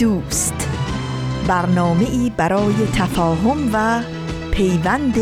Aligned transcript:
دوست. 0.00 0.54
برنامه 1.48 2.10
ای 2.10 2.32
برای 2.36 2.74
تفاهم 2.94 3.70
و 3.72 4.02
پیوند 4.50 5.14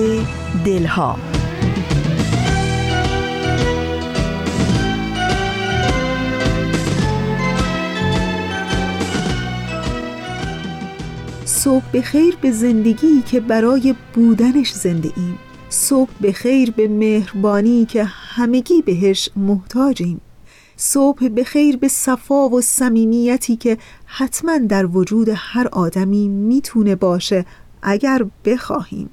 دلها. 0.65 1.19
صبح 11.45 11.85
به 11.93 12.03
خیر 12.03 12.37
به 12.41 12.51
زندگی 12.51 13.23
که 13.31 13.41
برای 13.41 13.95
بودنش 14.15 14.73
زنده 14.73 15.13
ایم. 15.17 15.39
صبح 15.69 16.11
به 16.21 16.33
خیر 16.33 16.71
به 16.71 16.89
مهربانی 16.89 17.87
که 17.87 18.05
همگی 18.05 18.83
بهش 18.83 19.31
محتاجیم. 19.37 20.21
صبح 20.81 21.29
به 21.29 21.45
خیر 21.45 21.77
به 21.77 21.89
صفا 21.89 22.49
و 22.49 22.61
صمیمیتی 22.61 23.57
که 23.57 23.79
حتما 24.07 24.59
در 24.59 24.87
وجود 24.87 25.29
هر 25.35 25.69
آدمی 25.73 26.29
می‌تونه 26.29 26.95
باشه 26.95 27.47
اگر 27.83 28.27
بخواهیم. 28.45 29.11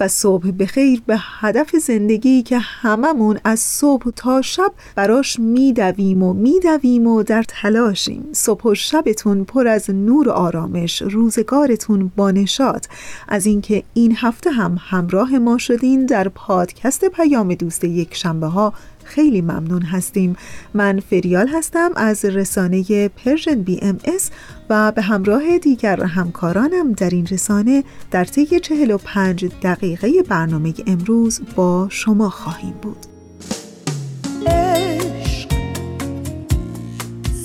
و 0.00 0.08
صبح 0.08 0.50
بخیر 0.50 1.02
به 1.06 1.16
هدف 1.18 1.76
زندگی 1.76 2.42
که 2.42 2.58
هممون 2.58 3.38
از 3.44 3.60
صبح 3.60 4.10
تا 4.16 4.42
شب 4.42 4.72
براش 4.94 5.38
میدویم 5.38 6.22
و 6.22 6.32
میدویم 6.32 7.06
و 7.06 7.22
در 7.22 7.42
تلاشیم. 7.48 8.28
صبح 8.32 8.62
و 8.64 8.74
شبتون 8.74 9.44
پر 9.44 9.66
از 9.66 9.90
نور 9.90 10.28
و 10.28 10.32
آرامش 10.32 11.02
روزگارتون 11.02 12.12
با 12.16 12.30
نشاط. 12.30 12.86
از 13.28 13.46
اینکه 13.46 13.82
این 13.94 14.16
هفته 14.16 14.50
هم 14.50 14.76
همراه 14.80 15.38
ما 15.38 15.58
شدین 15.58 16.06
در 16.06 16.28
پادکست 16.28 17.04
پیام 17.04 17.54
دوست 17.54 17.84
یک 17.84 18.14
شنبه 18.14 18.46
ها 18.46 18.72
خیلی 19.04 19.40
ممنون 19.40 19.82
هستیم. 19.82 20.36
من 20.74 21.00
فریال 21.00 21.48
هستم 21.48 21.90
از 21.96 22.24
رسانه 22.24 23.08
Persian 23.08 23.62
BMS 23.62 24.30
و 24.70 24.92
به 24.92 25.02
همراه 25.02 25.58
دیگر 25.58 26.04
همکارانم 26.04 26.92
در 26.92 27.10
این 27.10 27.26
رسانه 27.26 27.84
در 28.10 28.24
طی 28.24 28.60
45 28.60 29.51
دقیقه 29.62 30.22
برنامه 30.22 30.74
امروز 30.86 31.40
با 31.56 31.86
شما 31.90 32.30
خواهیم 32.30 32.74
بود. 32.82 33.06
عشق 34.46 35.48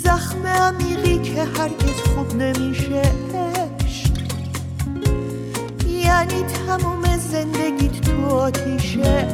زخم 0.03 0.47
عمیقی 0.47 1.17
که 1.17 1.43
هرگز 1.43 2.01
خوب 2.15 2.35
نمیشه. 2.41 3.01
عشق 3.33 4.17
یعنی 5.89 6.43
تموم 6.43 7.17
زندگیت 7.17 8.01
تو 8.01 8.25
آتیشه. 8.25 9.27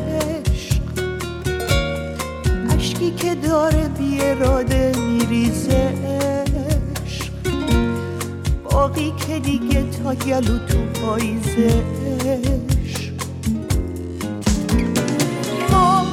اشکی 2.69 3.11
که 3.11 3.35
داره 3.35 3.88
بی 3.88 4.21
اراده 4.21 4.91
میریزه. 4.97 5.94
باقی 8.63 9.13
که 9.27 9.39
دیگه 9.39 9.83
تا 9.83 10.16
گلو 10.16 10.57
تو 10.57 10.77
پاییزه. 11.01 12.02
ما 15.72 16.06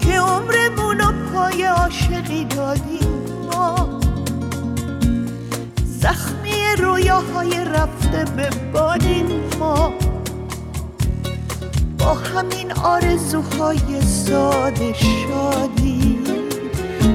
که 0.00 0.20
عمرمونو 0.20 1.12
پای 1.32 1.62
عاشقی 1.62 2.44
دادیم 2.44 3.22
ما 3.52 4.00
زخمی 5.84 6.76
رویاهای 6.78 7.64
رفته 7.64 8.24
به 8.36 8.50
بادیم 8.72 9.26
ما 9.58 9.92
با 11.98 12.14
همین 12.14 12.72
آرزوهای 12.72 14.00
ساده 14.02 14.92
شادی 14.92 16.18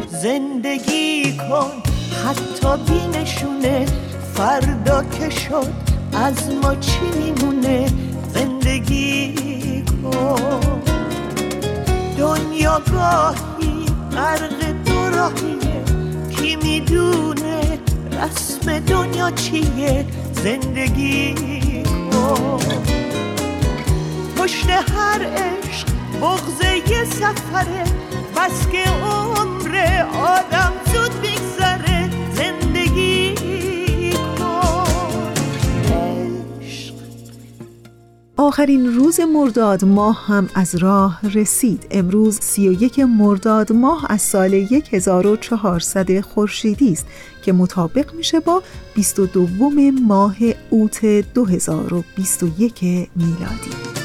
زندگی 0.09 1.37
کن 1.37 1.71
حتی 2.25 2.83
بینشونه 2.87 3.85
فردا 4.33 5.03
که 5.03 5.29
شد. 5.29 5.88
از 6.13 6.49
ما 6.63 6.75
چی 6.75 6.99
میمونه 7.19 7.89
زندگی 8.33 9.83
کن؟ 10.03 10.81
دنیا 12.17 12.81
گاهی 12.91 13.85
غرق 14.11 14.65
دو 14.85 15.09
راهیه. 15.09 15.83
کی 16.29 16.55
می‌دونه 16.55 17.79
رسم 18.11 18.79
دنیا 18.79 19.31
چیه؟ 19.31 20.05
زندگی 20.43 21.35
کن. 21.83 22.59
پشت 24.37 24.69
هر 24.69 25.21
عشق 25.23 25.87
بغزه 26.21 26.91
یه 26.91 27.05
سفره. 27.05 27.83
بس 28.35 28.67
که 28.71 28.83
عمر 28.89 30.05
آدم 30.23 30.73
زود 30.93 31.11
آخرین 38.49 38.95
روز 38.95 39.19
مرداد 39.19 39.85
ماه 39.85 40.25
هم 40.27 40.49
از 40.55 40.75
راه 40.75 41.19
رسید. 41.33 41.87
امروز 41.91 42.39
31 42.41 42.99
مرداد 42.99 43.71
ماه 43.71 44.05
از 44.09 44.21
سال 44.21 44.53
1400 44.91 46.21
خورشیدی 46.21 46.91
است 46.91 47.05
که 47.43 47.53
مطابق 47.53 48.13
میشه 48.13 48.39
با 48.39 48.63
22 48.95 49.47
ماه 50.07 50.35
اوت 50.69 51.05
2021 51.05 52.83
میلادی. 53.15 53.98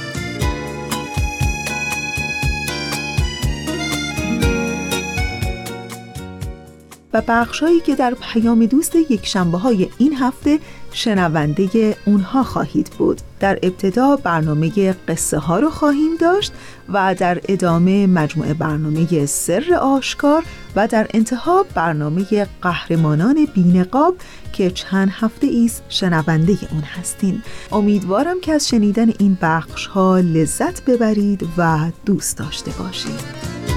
و 7.15 7.23
بخشهایی 7.29 7.81
که 7.81 7.95
در 7.95 8.15
پیام 8.15 8.67
دوست 8.67 8.97
یک 8.97 9.27
شنبه 9.27 9.59
های 9.59 9.89
این 9.99 10.17
هفته 10.17 10.59
شنونده 10.93 11.97
اونها 12.07 12.43
خواهید 12.43 12.91
بود. 12.99 13.21
در 13.41 13.59
ابتدا 13.63 14.17
برنامه 14.17 14.93
قصه 15.09 15.39
ها 15.39 15.59
رو 15.59 15.71
خواهیم 15.71 16.17
داشت 16.21 16.53
و 16.89 17.15
در 17.15 17.41
ادامه 17.49 18.07
مجموعه 18.07 18.55
برنامه 18.55 19.27
سر 19.27 19.79
آشکار 19.83 20.45
و 20.77 20.89
در 20.89 21.07
انتها 21.15 21.67
برنامه 21.75 22.47
قهرمانان 22.63 23.49
بینقاب 23.55 24.17
که 24.53 24.71
چند 24.71 25.09
هفته 25.13 25.47
ایست 25.47 25.83
شنونده 25.89 26.59
اون 26.71 26.83
هستین. 26.83 27.43
امیدوارم 27.73 28.41
که 28.41 28.53
از 28.53 28.69
شنیدن 28.69 29.13
این 29.19 29.39
بخش 29.43 29.87
ها 29.87 30.19
لذت 30.19 30.85
ببرید 30.85 31.49
و 31.59 31.91
دوست 32.07 32.39
داشته 32.39 32.71
باشید. 32.79 33.74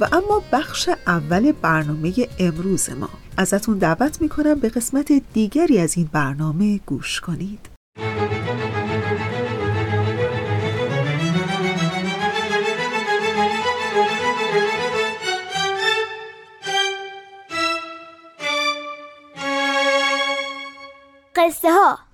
و 0.00 0.04
اما 0.12 0.42
بخش 0.52 0.88
اول 1.06 1.52
برنامه 1.52 2.28
امروز 2.38 2.90
ما. 2.90 3.08
ازتون 3.36 3.78
دعوت 3.78 4.20
می‌کنم 4.20 4.54
به 4.54 4.68
قسمت 4.68 5.12
دیگری 5.32 5.78
از 5.78 5.96
این 5.96 6.10
برنامه 6.12 6.80
گوش 6.86 7.20
کنید. 7.20 7.68
قصه 21.36 21.72
ها 21.72 22.05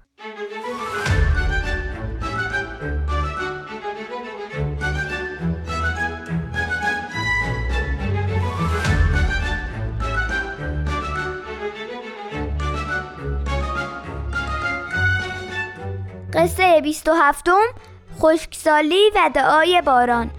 بیست 16.83 17.09
و 17.09 17.13
هفتم 17.13 17.67
خشکسالی 18.21 19.11
و 19.15 19.31
دعای 19.35 19.83
باران. 19.87 20.31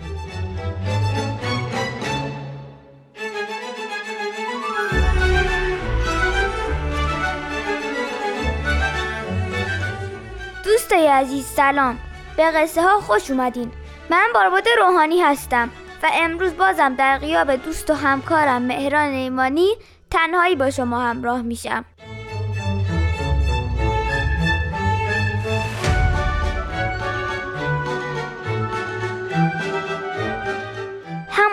دوستای 10.64 11.08
عزیز 11.08 11.46
سلام. 11.46 12.00
به 12.38 12.52
قصه 12.52 12.82
ها 12.82 13.00
خوش 13.00 13.32
اومدین. 13.32 13.72
من 14.10 14.28
باربود 14.34 14.64
روحانی 14.78 15.22
هستم 15.22 15.70
و 16.04 16.08
امروز 16.14 16.58
بازم 16.58 16.96
در 16.96 17.18
قیاب 17.18 17.52
دوست 17.52 17.90
و 17.90 17.94
همکارم 17.94 18.62
مهران 18.62 19.12
ایمانی 19.12 19.70
تنهایی 20.12 20.56
با 20.56 20.70
شما 20.70 21.02
همراه 21.02 21.42
میشم. 21.42 21.86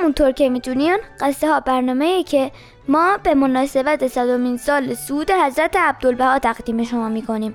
همونطور 0.00 0.32
که 0.32 0.49
می‌دونین 0.49 0.99
قصه 1.20 1.49
ها 1.49 1.61
برنامه 1.61 2.23
که 2.23 2.50
ما 2.88 3.17
به 3.23 3.35
مناسبت 3.35 4.08
صدومین 4.08 4.56
سال 4.56 4.94
سود 4.94 5.31
حضرت 5.31 5.76
عبدالبها 5.76 6.38
تقدیم 6.38 6.85
شما 6.85 7.08
می‌کنیم. 7.08 7.55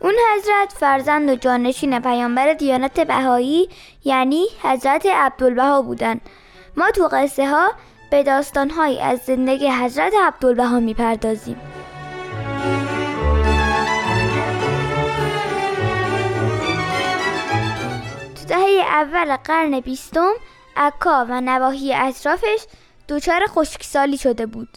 اون 0.00 0.14
حضرت 0.34 0.72
فرزند 0.72 1.30
و 1.30 1.34
جانشین 1.34 2.00
پیامبر 2.00 2.52
دیانت 2.52 3.00
بهایی 3.00 3.68
یعنی 4.04 4.44
حضرت 4.62 5.06
عبدالبها 5.06 5.82
بودن. 5.82 6.20
ما 6.76 6.90
تو 6.90 7.08
قصه 7.12 7.48
ها 7.48 7.72
به 8.10 8.22
داستان 8.22 8.72
از 9.02 9.18
زندگی 9.18 9.68
حضرت 9.68 10.12
عبدالبها 10.22 10.80
می‌پردازیم. 10.80 11.56
تو 18.34 18.44
دهه 18.48 18.84
اول 18.88 19.36
قرن 19.36 19.80
بیستم 19.80 20.32
عکا 20.76 21.26
و 21.28 21.40
نواحی 21.40 21.94
اطرافش 21.94 22.66
دچار 23.08 23.46
خشکسالی 23.46 24.18
شده 24.18 24.46
بود. 24.46 24.68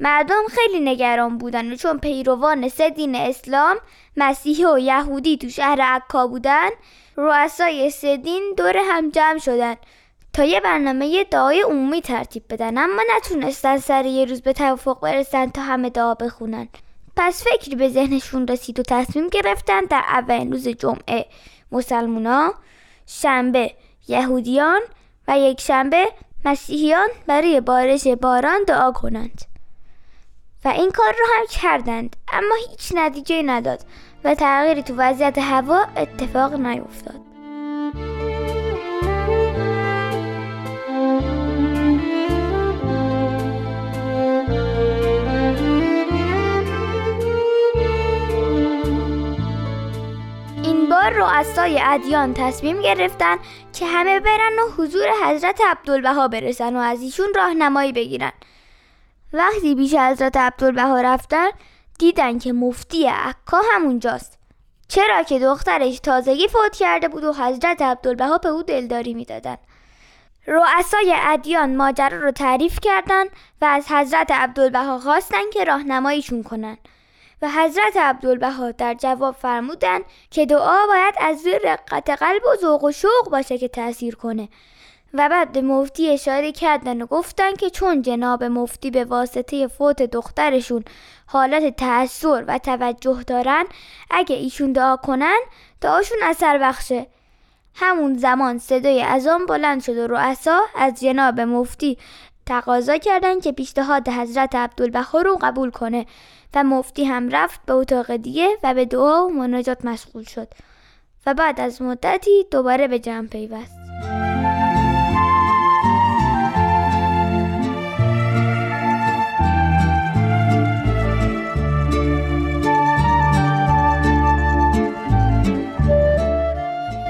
مردم 0.00 0.42
خیلی 0.50 0.80
نگران 0.80 1.38
بودن 1.38 1.72
و 1.72 1.76
چون 1.76 1.98
پیروان 1.98 2.68
سه 2.68 2.90
دین 2.90 3.14
اسلام 3.14 3.76
مسیحی 4.16 4.64
و 4.64 4.78
یهودی 4.78 5.36
تو 5.36 5.48
شهر 5.48 5.80
عکا 5.80 6.26
بودن 6.26 6.68
رؤسای 7.16 7.90
سه 7.90 8.16
دین 8.16 8.54
دور 8.56 8.76
هم 8.76 9.10
جمع 9.10 9.38
شدن 9.38 9.76
تا 10.32 10.44
یه 10.44 10.60
برنامه 10.60 11.24
دعای 11.24 11.60
عمومی 11.60 12.00
ترتیب 12.00 12.42
بدن 12.50 12.78
اما 12.78 13.02
نتونستن 13.16 13.78
سر 13.78 14.04
یه 14.04 14.24
روز 14.24 14.42
به 14.42 14.52
توافق 14.52 15.00
برسن 15.00 15.50
تا 15.50 15.62
همه 15.62 15.90
دعا 15.90 16.14
بخونن. 16.14 16.68
پس 17.16 17.44
فکری 17.44 17.76
به 17.76 17.88
ذهنشون 17.88 18.48
رسید 18.48 18.80
و 18.80 18.82
تصمیم 18.82 19.28
گرفتن 19.28 19.80
در 19.80 20.02
اولین 20.08 20.52
روز 20.52 20.68
جمعه 20.68 21.26
مسلمونا 21.72 22.54
شنبه 23.06 23.74
یهودیان 24.08 24.80
یک 25.36 25.60
شنبه 25.60 26.08
مسیحیان 26.44 27.08
برای 27.26 27.60
بارش 27.60 28.06
باران 28.06 28.64
دعا 28.66 28.92
کنند. 28.92 29.42
و 30.64 30.68
این 30.68 30.90
کار 30.90 31.14
رو 31.18 31.26
هم 31.36 31.46
کردند 31.50 32.16
اما 32.32 32.54
هیچ 32.70 32.92
نتیجه 32.94 33.42
نداد 33.42 33.80
و 34.24 34.34
تغییری 34.34 34.82
تو 34.82 34.94
وضعیت 34.96 35.38
هوا 35.38 35.86
اتفاق 35.96 36.54
نیفتاد. 36.54 37.31
بار 50.92 51.10
رؤسای 51.10 51.80
ادیان 51.82 52.34
تصمیم 52.34 52.82
گرفتن 52.82 53.36
که 53.72 53.86
همه 53.86 54.20
برن 54.20 54.58
و 54.58 54.82
حضور 54.82 55.06
حضرت 55.24 55.60
عبدالبها 55.70 56.28
برسن 56.28 56.76
و 56.76 56.78
از 56.78 57.02
ایشون 57.02 57.26
راهنمایی 57.36 57.92
بگیرن. 57.92 58.32
وقتی 59.32 59.74
بیش 59.74 59.94
حضرت 59.94 60.36
عبدالبها 60.36 61.00
رفتن 61.00 61.48
دیدن 61.98 62.38
که 62.38 62.52
مفتی 62.52 63.06
عکا 63.06 63.62
همونجاست. 63.72 64.38
چرا 64.88 65.22
که 65.22 65.38
دخترش 65.38 66.00
تازگی 66.00 66.48
فوت 66.48 66.76
کرده 66.76 67.08
بود 67.08 67.24
و 67.24 67.32
حضرت 67.32 67.82
عبدالبها 67.82 68.38
به 68.38 68.48
او 68.48 68.62
دلداری 68.62 69.14
می‌دادن. 69.14 69.56
رؤسای 70.46 71.14
ادیان 71.16 71.76
ماجرا 71.76 72.18
رو 72.18 72.30
تعریف 72.30 72.78
کردند 72.82 73.28
و 73.60 73.64
از 73.64 73.88
حضرت 73.88 74.30
عبدالبها 74.30 74.98
خواستن 74.98 75.50
که 75.52 75.64
راهنماییشون 75.64 76.42
کنن. 76.42 76.76
و 77.42 77.48
حضرت 77.48 77.96
عبدالبها 77.96 78.70
در 78.70 78.94
جواب 78.94 79.34
فرمودن 79.34 79.98
که 80.30 80.46
دعا 80.46 80.86
باید 80.86 81.14
از 81.20 81.46
روی 81.46 81.58
رقت 81.64 82.10
قلب 82.10 82.42
و 82.52 82.56
ذوق 82.60 82.84
و 82.84 82.92
شوق 82.92 83.30
باشه 83.30 83.58
که 83.58 83.68
تاثیر 83.68 84.14
کنه. 84.14 84.48
و 85.14 85.28
بعد 85.28 85.58
مفتی 85.58 86.10
اشاره 86.10 86.52
کردن 86.52 87.02
و 87.02 87.06
گفتن 87.06 87.54
که 87.54 87.70
چون 87.70 88.02
جناب 88.02 88.44
مفتی 88.44 88.90
به 88.90 89.04
واسطه 89.04 89.66
فوت 89.66 90.02
دخترشون 90.02 90.84
حالت 91.26 91.76
تأثیر 91.76 92.44
و 92.48 92.58
توجه 92.58 93.22
دارن 93.22 93.64
اگه 94.10 94.36
ایشون 94.36 94.72
دعا 94.72 94.96
کنن 94.96 95.38
دعاشون 95.80 96.18
اثر 96.22 96.58
بخشه. 96.58 97.06
همون 97.74 98.18
زمان 98.18 98.58
صدای 98.58 99.02
ازان 99.02 99.46
بلند 99.46 99.82
شد 99.82 99.96
و 99.96 100.06
رؤسا 100.06 100.60
از 100.76 101.00
جناب 101.00 101.40
مفتی 101.40 101.98
تقاضا 102.46 102.96
کردن 102.98 103.40
که 103.40 103.52
پیشنهاد 103.52 104.08
حضرت 104.08 104.54
عبدالبها 104.54 105.22
رو 105.22 105.38
قبول 105.40 105.70
کنه. 105.70 106.06
و 106.54 106.64
مفتی 106.64 107.04
هم 107.04 107.28
رفت 107.28 107.60
به 107.66 107.72
اتاق 107.72 108.16
دیگه 108.16 108.48
و 108.62 108.74
به 108.74 108.84
دعا 108.84 109.26
و 109.26 109.30
مناجات 109.30 109.84
مشغول 109.84 110.24
شد 110.24 110.48
و 111.26 111.34
بعد 111.34 111.60
از 111.60 111.82
مدتی 111.82 112.46
دوباره 112.50 112.88
به 112.88 112.98
جمع 112.98 113.26
پیوست. 113.26 113.82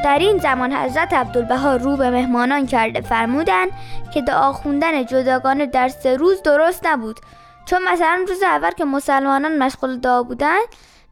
در 0.05 0.19
این 0.19 0.39
زمان 0.39 0.73
حضرت 0.73 1.13
عبدالبها 1.13 1.77
رو 1.77 1.97
به 1.97 2.11
مهمانان 2.11 2.67
کرده 2.67 3.01
فرمودن 3.01 3.67
که 4.15 4.23
دعا 4.23 4.53
خوندن 4.53 5.07
جداگانه 5.07 5.67
در 5.67 5.89
سه 5.89 6.17
روز 6.17 6.43
درست 6.43 6.87
نبود. 6.87 7.21
چون 7.67 7.83
مثلا 7.89 8.25
روز 8.29 8.43
اول 8.43 8.71
که 8.71 8.85
مسلمانان 8.85 9.59
مشغول 9.59 9.97
دعا 9.97 10.23
بودند 10.23 10.67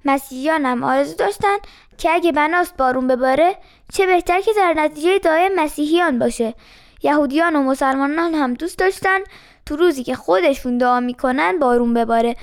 مسیحیان 0.05 0.67
هم 0.67 0.85
آرزو 0.85 1.17
داشتن 1.17 1.57
که 1.99 2.11
اگه 2.11 2.33
بناست 2.33 2.77
بارون 2.77 3.07
بباره 3.07 3.57
چه 3.93 4.07
بهتر 4.07 4.41
که 4.41 4.51
در 4.57 4.75
نتیجه 4.77 5.19
دعای 5.19 5.51
مسیحیان 5.57 6.19
باشه. 6.19 6.55
یهودیان 7.03 7.57
و 7.57 7.63
مسلمانان 7.63 8.35
هم 8.35 8.55
دوست 8.55 8.79
داشتن 8.79 9.19
تو 9.67 9.77
روزی 9.77 10.05
که 10.05 10.15
خودشون 10.15 10.79
دعا 10.79 11.01
می‌کنن 11.01 11.59
بارون 11.59 11.95
بباره. 11.95 12.37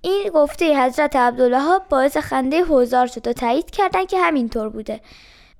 این 0.00 0.28
گفته 0.28 0.84
حضرت 0.84 1.16
عبدالله 1.16 1.78
باعث 1.90 2.16
خنده 2.16 2.64
هزار 2.64 3.06
شد 3.06 3.26
و 3.28 3.32
تایید 3.32 3.70
کردن 3.70 4.04
که 4.04 4.18
همینطور 4.18 4.68
بوده. 4.68 5.00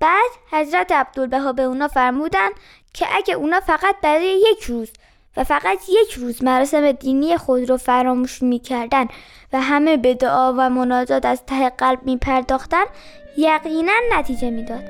بعد 0.00 0.30
حضرت 0.50 0.92
عبدالبها 0.92 1.52
به 1.52 1.62
اونا 1.62 1.88
فرمودن 1.88 2.48
که 2.94 3.06
اگه 3.12 3.34
اونا 3.34 3.60
فقط 3.60 3.96
برای 4.02 4.44
یک 4.52 4.62
روز 4.62 4.90
و 5.36 5.44
فقط 5.44 5.78
یک 5.88 6.12
روز 6.12 6.44
مراسم 6.44 6.92
دینی 6.92 7.36
خود 7.36 7.70
رو 7.70 7.76
فراموش 7.76 8.42
می‌کردن 8.42 9.08
و 9.52 9.60
همه 9.60 9.96
به 9.96 10.14
دعا 10.14 10.52
و 10.52 10.70
مناجات 10.70 11.24
از 11.24 11.42
ته 11.46 11.70
قلب 11.70 11.98
میپرداختن 12.02 12.84
یقینا 13.36 13.92
نتیجه 14.12 14.50
می‌داد. 14.50 14.82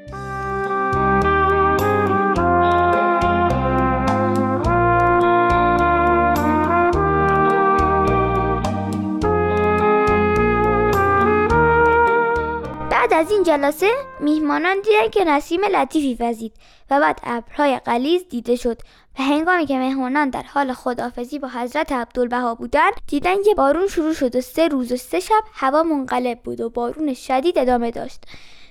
بعد 12.90 13.12
از 13.12 13.30
این 13.30 13.42
جلسه 13.42 13.90
میهمانان 14.20 14.76
دیدن 14.80 15.08
که 15.08 15.24
نسیم 15.24 15.64
لطیفی 15.64 16.24
وزید 16.24 16.52
و 16.90 17.00
بعد 17.00 17.20
ابرهای 17.24 17.78
قلیز 17.78 18.28
دیده 18.28 18.56
شد 18.56 18.78
و 19.18 19.22
هنگامی 19.22 19.66
که 19.66 19.78
مهمانان 19.78 20.30
در 20.30 20.42
حال 20.42 20.72
خداحافظی 20.72 21.38
با 21.38 21.48
حضرت 21.48 21.92
عبدالبها 21.92 22.54
بودند 22.54 22.92
دیدن 23.06 23.42
که 23.42 23.54
بارون 23.54 23.88
شروع 23.88 24.14
شد 24.14 24.36
و 24.36 24.40
سه 24.40 24.68
روز 24.68 24.92
و 24.92 24.96
سه 24.96 25.20
شب 25.20 25.44
هوا 25.52 25.82
منقلب 25.82 26.40
بود 26.42 26.60
و 26.60 26.70
بارون 26.70 27.14
شدید 27.14 27.58
ادامه 27.58 27.90
داشت. 27.90 28.20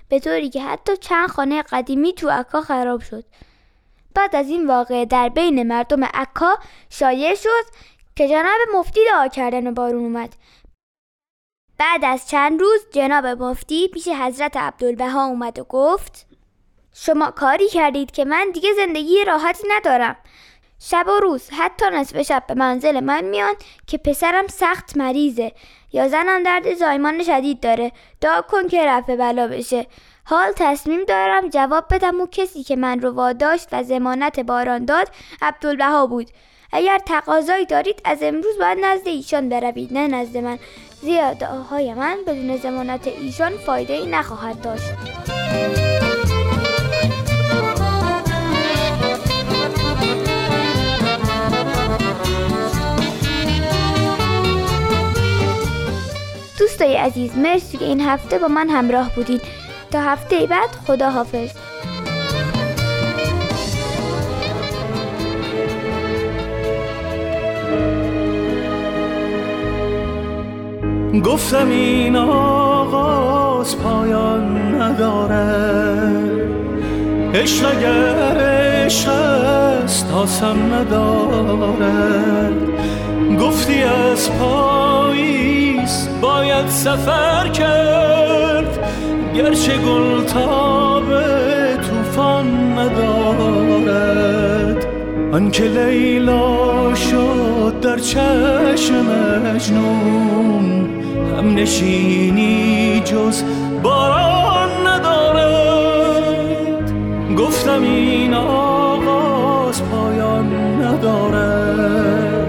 به 0.09 0.19
طوری 0.19 0.49
که 0.49 0.61
حتی 0.61 0.97
چند 0.97 1.29
خانه 1.29 1.61
قدیمی 1.61 2.13
تو 2.13 2.29
عکا 2.29 2.61
خراب 2.61 3.01
شد. 3.01 3.23
بعد 4.15 4.35
از 4.35 4.49
این 4.49 4.67
واقعه 4.67 5.05
در 5.05 5.29
بین 5.29 5.63
مردم 5.63 6.03
عکا 6.03 6.57
شایع 6.89 7.35
شد 7.35 7.65
که 8.15 8.27
جناب 8.27 8.57
مفتی 8.75 8.99
دعا 9.11 9.27
کردن 9.27 9.73
بارون 9.73 10.03
اومد. 10.03 10.35
بعد 11.77 12.05
از 12.05 12.29
چند 12.29 12.61
روز 12.61 12.79
جناب 12.91 13.25
مفتی 13.25 13.87
پیش 13.87 14.07
حضرت 14.07 14.57
عبدالبها 14.57 15.25
اومد 15.25 15.59
و 15.59 15.63
گفت 15.63 16.25
شما 16.93 17.31
کاری 17.31 17.67
کردید 17.69 18.11
که 18.11 18.25
من 18.25 18.51
دیگه 18.53 18.69
زندگی 18.73 19.25
راحتی 19.25 19.67
ندارم. 19.71 20.15
شب 20.87 21.05
و 21.07 21.19
روز. 21.19 21.49
حتی 21.51 21.85
نصف 21.93 22.21
شب 22.21 22.43
به 22.47 22.53
منزل 22.53 22.99
من 22.99 23.23
میان 23.23 23.53
که 23.87 23.97
پسرم 23.97 24.47
سخت 24.47 24.97
مریضه. 24.97 25.51
یا 25.93 26.07
زنم 26.07 26.43
درد 26.43 26.73
زایمان 26.73 27.23
شدید 27.23 27.59
داره. 27.59 27.91
دعا 28.21 28.41
کن 28.41 28.67
که 28.67 28.85
رفع 28.85 29.15
بلا 29.15 29.47
بشه. 29.47 29.87
حال 30.25 30.51
تصمیم 30.55 31.03
دارم 31.03 31.49
جواب 31.49 31.85
بدم 31.91 32.21
و 32.21 32.27
کسی 32.27 32.63
که 32.63 32.75
من 32.75 33.01
رو 33.01 33.11
واداشت 33.11 33.67
و 33.71 33.83
زمانت 33.83 34.39
باران 34.39 34.85
داد 34.85 35.09
عبدالبها 35.41 36.07
بود. 36.07 36.31
اگر 36.71 36.99
تقاضایی 37.05 37.65
دارید 37.65 38.01
از 38.05 38.23
امروز 38.23 38.57
باید 38.59 38.77
نزد 38.85 39.07
ایشان 39.07 39.49
بروید. 39.49 39.93
نه 39.93 40.07
نزد 40.07 40.37
من. 40.37 40.59
زیرا 41.01 41.33
دعاهای 41.33 41.93
من 41.93 42.17
بدون 42.27 42.57
زمانت 42.57 43.07
ایشان 43.07 43.57
فایده 43.57 43.93
ای 43.93 44.05
نخواهد 44.05 44.61
داشت. 44.61 44.85
دوستای 56.65 56.95
عزیز 56.95 57.37
مرسی 57.37 57.77
که 57.77 57.85
این 57.85 58.01
هفته 58.01 58.39
با 58.39 58.47
من 58.47 58.69
همراه 58.69 59.11
بودید 59.15 59.41
تا 59.91 60.01
هفته 60.01 60.47
بعد 60.47 60.69
خدا 60.87 61.09
حافظ 61.09 61.49
گفتم 71.25 71.69
این 71.69 72.15
آغاز 72.15 73.77
پایان 73.77 74.75
نداره 74.81 76.64
عشق 77.35 77.77
اگر 77.77 78.37
عشق 78.37 79.09
است 79.09 80.11
آسان 80.11 80.73
نداره 80.73 82.51
گفتی 83.39 83.83
از 83.83 84.31
پاییز 84.31 86.09
باید 86.21 86.67
سفر 86.67 87.47
کرد. 87.47 88.79
گرچه 89.35 89.77
گل 89.77 90.23
تاب 90.23 91.03
توفان 91.77 92.79
ندارد. 92.79 94.85
آنکه 95.31 95.63
لیلا 95.63 96.95
شد 96.95 97.79
در 97.81 97.99
چشم 97.99 99.05
مجنون 99.45 100.89
هم 101.37 101.55
نشینی 101.55 103.01
جز 103.05 103.43
باران 103.83 104.87
ندارد. 104.87 105.74
این 107.83 108.33
آغاز 108.33 109.81
پایان 109.83 110.81
ندارد. 110.81 112.47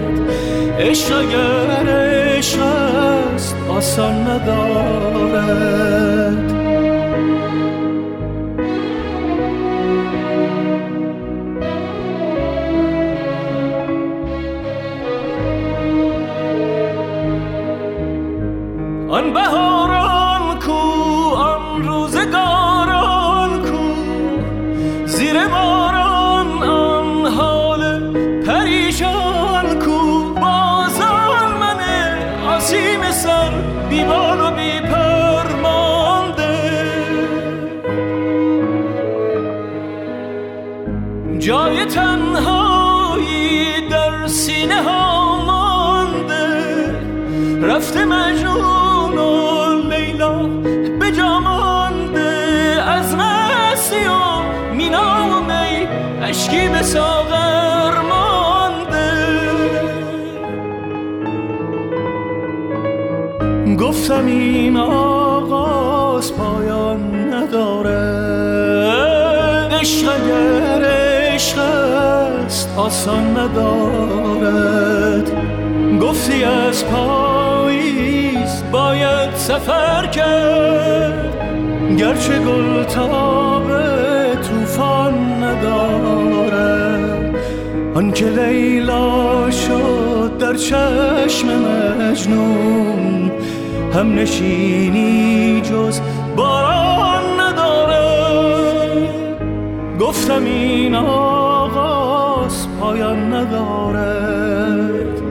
عشق 0.79 1.17
اگر 1.17 1.89
عشق 1.89 2.59
است 2.61 3.55
آسان 3.69 4.27
ندارد. 4.27 6.06
آسان 73.07 73.37
ندارد. 73.37 75.31
گفتی 76.01 76.43
از 76.43 76.85
پاییز 76.85 78.63
باید 78.71 79.35
سفر 79.35 80.05
کرد. 80.05 81.35
گرچه 81.97 82.39
گل 82.39 82.83
تاب 82.83 83.63
توفان 84.35 85.43
ندارد 85.43 87.35
آنکه 87.95 88.25
لیلا 88.25 89.51
شد 89.51 90.37
در 90.39 90.55
چشم 90.55 91.47
مجنون 91.47 93.31
هم 93.93 94.15
نشینی 94.15 95.61
جز 95.61 95.99
باران 96.35 97.39
ندارد. 97.39 99.07
گفتم 99.99 100.45
این 100.45 100.95
آغاز 100.95 101.56
پایان 102.97 103.33
ندارد. 103.33 105.21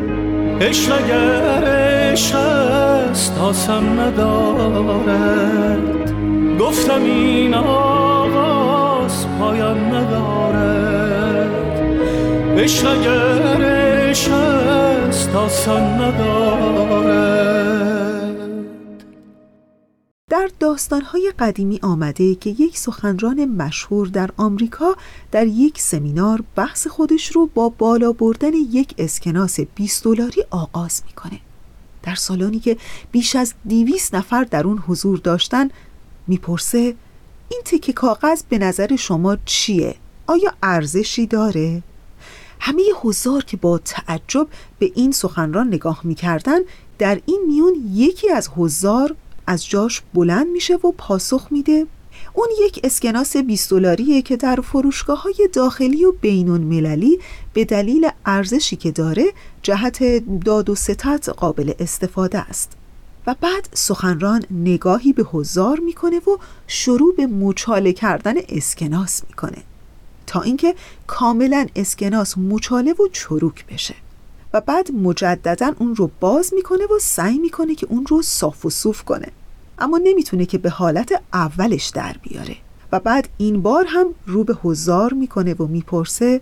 عشق 0.61 0.92
اگر 0.94 1.64
عشق 1.64 2.37
است 2.37 3.38
آسان 3.38 4.00
ندارد. 4.00 5.78
گفتم 6.61 7.02
این 7.04 7.54
آغاز 7.54 9.26
پایان 9.40 9.78
ندارد. 9.94 11.50
عشق 12.58 12.90
اگر 12.90 13.64
عشق 13.64 14.32
است 14.32 15.37
آسان 15.37 15.82
ندارد. 15.82 16.96
در 20.47 20.53
داستانهای 20.61 21.33
قدیمی 21.38 21.81
آمده 21.83 22.35
که 22.35 22.50
یک 22.50 22.79
سخنران 22.79 23.45
مشهور 23.45 24.07
در 24.07 24.31
آمریکا 24.37 24.97
در 25.33 25.47
یک 25.47 25.81
سمینار 25.81 26.45
بحث 26.57 26.87
خودش 26.87 27.26
رو 27.26 27.47
با 27.55 27.69
بالا 27.69 28.12
بردن 28.12 28.53
یک 28.55 28.95
اسکناس 28.99 29.61
20 29.61 30.05
دلاری 30.05 30.45
آغاز 30.50 31.03
می‌کنه. 31.07 31.41
در 32.03 32.15
سالانی 32.15 32.61
که 32.61 32.76
بیش 33.12 33.37
از 33.37 33.55
200 33.69 34.15
نفر 34.15 34.45
در 34.45 34.67
اون 34.67 34.79
حضور 34.79 35.19
داشتن 35.19 35.71
می‌پرسه 36.26 36.95
این 37.49 37.62
تکه 37.65 37.93
کاغذ 37.93 38.43
به 38.49 38.59
نظر 38.59 38.97
شما 38.97 39.37
چیه؟ 39.45 39.95
آیا 40.26 40.55
ارزشی 40.62 41.26
داره؟ 41.26 41.83
همه 42.61 42.83
حضار 43.03 43.45
که 43.45 43.57
با 43.57 43.79
تعجب 43.79 44.49
به 44.79 44.93
این 44.95 45.12
سخنران 45.12 45.69
نگاه 45.69 46.00
می‌کردن 46.05 46.59
در 46.99 47.21
این 47.26 47.45
میون 47.47 47.75
یکی 47.93 48.31
از 48.31 48.49
حضار 48.57 49.17
از 49.47 49.67
جاش 49.67 50.03
بلند 50.15 50.47
میشه 50.47 50.75
و 50.75 50.93
پاسخ 50.99 51.49
میده. 51.50 51.87
اون 52.35 52.49
یک 52.67 52.81
اسکناس 52.85 53.37
20 53.37 53.71
دلاریه 53.71 54.23
که 54.23 54.37
در 54.37 54.57
فروشگاه 54.57 55.23
های 55.23 55.49
داخلی 55.53 56.05
و 56.05 56.12
بینون 56.12 56.61
مللی 56.61 57.19
به 57.53 57.65
دلیل 57.65 58.09
ارزشی 58.26 58.76
که 58.76 58.91
داره 58.91 59.25
جهت 59.62 60.03
داد 60.45 60.71
و 60.71 60.75
ستت 60.75 61.29
قابل 61.29 61.73
استفاده 61.79 62.38
است. 62.38 62.73
و 63.26 63.35
بعد 63.41 63.69
سخنران 63.73 64.45
نگاهی 64.50 65.12
به 65.12 65.23
حضار 65.23 65.81
می‌کنه 65.81 66.19
و 66.19 66.38
شروع 66.67 67.15
به 67.17 67.26
مچاله 67.26 67.93
کردن 67.93 68.35
اسکناس 68.49 69.23
می‌کنه 69.29 69.62
تا 70.26 70.41
اینکه 70.41 70.75
کاملا 71.07 71.67
اسکناس 71.76 72.38
مچاله 72.38 72.93
و 72.93 73.09
چروک 73.12 73.67
بشه. 73.67 73.95
بعد 74.60 74.92
مجددا 74.92 75.72
اون 75.78 75.96
رو 75.96 76.10
باز 76.20 76.54
می‌کنه 76.54 76.84
و 76.84 76.98
سعی 77.00 77.38
می‌کنه 77.38 77.75
که 77.75 77.86
اون 77.90 78.06
رو 78.06 78.22
صاف 78.22 78.66
و 78.66 78.70
صوف 78.70 79.02
کنه. 79.02 79.28
اما 79.78 80.00
نمی‌تونه 80.04 80.46
که 80.46 80.58
به 80.58 80.70
حالت 80.70 81.22
اولش 81.32 81.86
در 81.86 82.16
بیاره. 82.22 82.56
و 82.92 83.00
بعد 83.00 83.28
این 83.38 83.62
بار 83.62 83.84
هم 83.88 84.06
رو 84.26 84.44
به 84.44 84.54
حضار 84.62 85.12
می‌کنه 85.12 85.54
و 85.54 85.66
می‌پرسه 85.66 86.40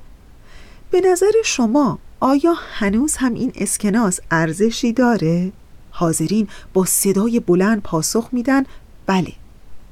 به 0.90 1.00
نظر 1.00 1.32
شما 1.44 1.98
آیا 2.20 2.54
هنوز 2.74 3.16
هم 3.16 3.34
این 3.34 3.52
اسکناس 3.54 4.20
ارزشی 4.30 4.92
داره؟ 4.92 5.52
حاضرین 5.90 6.48
با 6.74 6.84
صدای 6.84 7.40
بلند 7.40 7.82
پاسخ 7.82 8.28
میدن. 8.32 8.64
بله. 9.06 9.32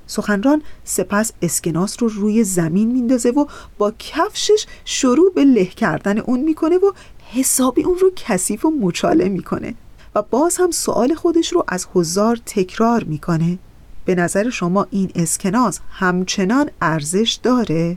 سخنران 0.06 0.62
سپس 0.84 1.32
اسکناس 1.42 2.02
رو 2.02 2.08
روی 2.08 2.44
زمین 2.44 2.92
میندازه 2.92 3.30
و 3.30 3.46
با 3.78 3.92
کفشش 3.98 4.66
شروع 4.84 5.32
به 5.34 5.44
له 5.44 5.64
کردن 5.64 6.18
اون 6.18 6.40
می‌کنه 6.40 6.76
و 6.76 6.92
حسابی 7.34 7.82
اون 7.82 7.98
رو 7.98 8.10
کثیف 8.16 8.64
و 8.64 8.70
مچاله 8.80 9.28
می‌کنه 9.28 9.74
و 10.14 10.22
باز 10.22 10.56
هم 10.56 10.70
سوال 10.70 11.14
خودش 11.14 11.52
رو 11.52 11.64
از 11.68 11.86
حضار 11.94 12.40
تکرار 12.46 13.04
می‌کنه. 13.04 13.58
به 14.04 14.14
نظر 14.14 14.50
شما 14.50 14.86
این 14.90 15.10
اسکناس 15.14 15.80
همچنان 15.90 16.70
ارزش 16.82 17.38
داره؟ 17.42 17.96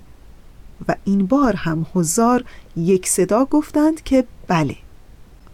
و 0.87 0.95
این 1.03 1.25
بار 1.25 1.55
هم 1.55 1.85
حضار 1.93 2.43
یک 2.77 3.07
صدا 3.07 3.45
گفتند 3.45 4.03
که 4.03 4.23
بله. 4.47 4.75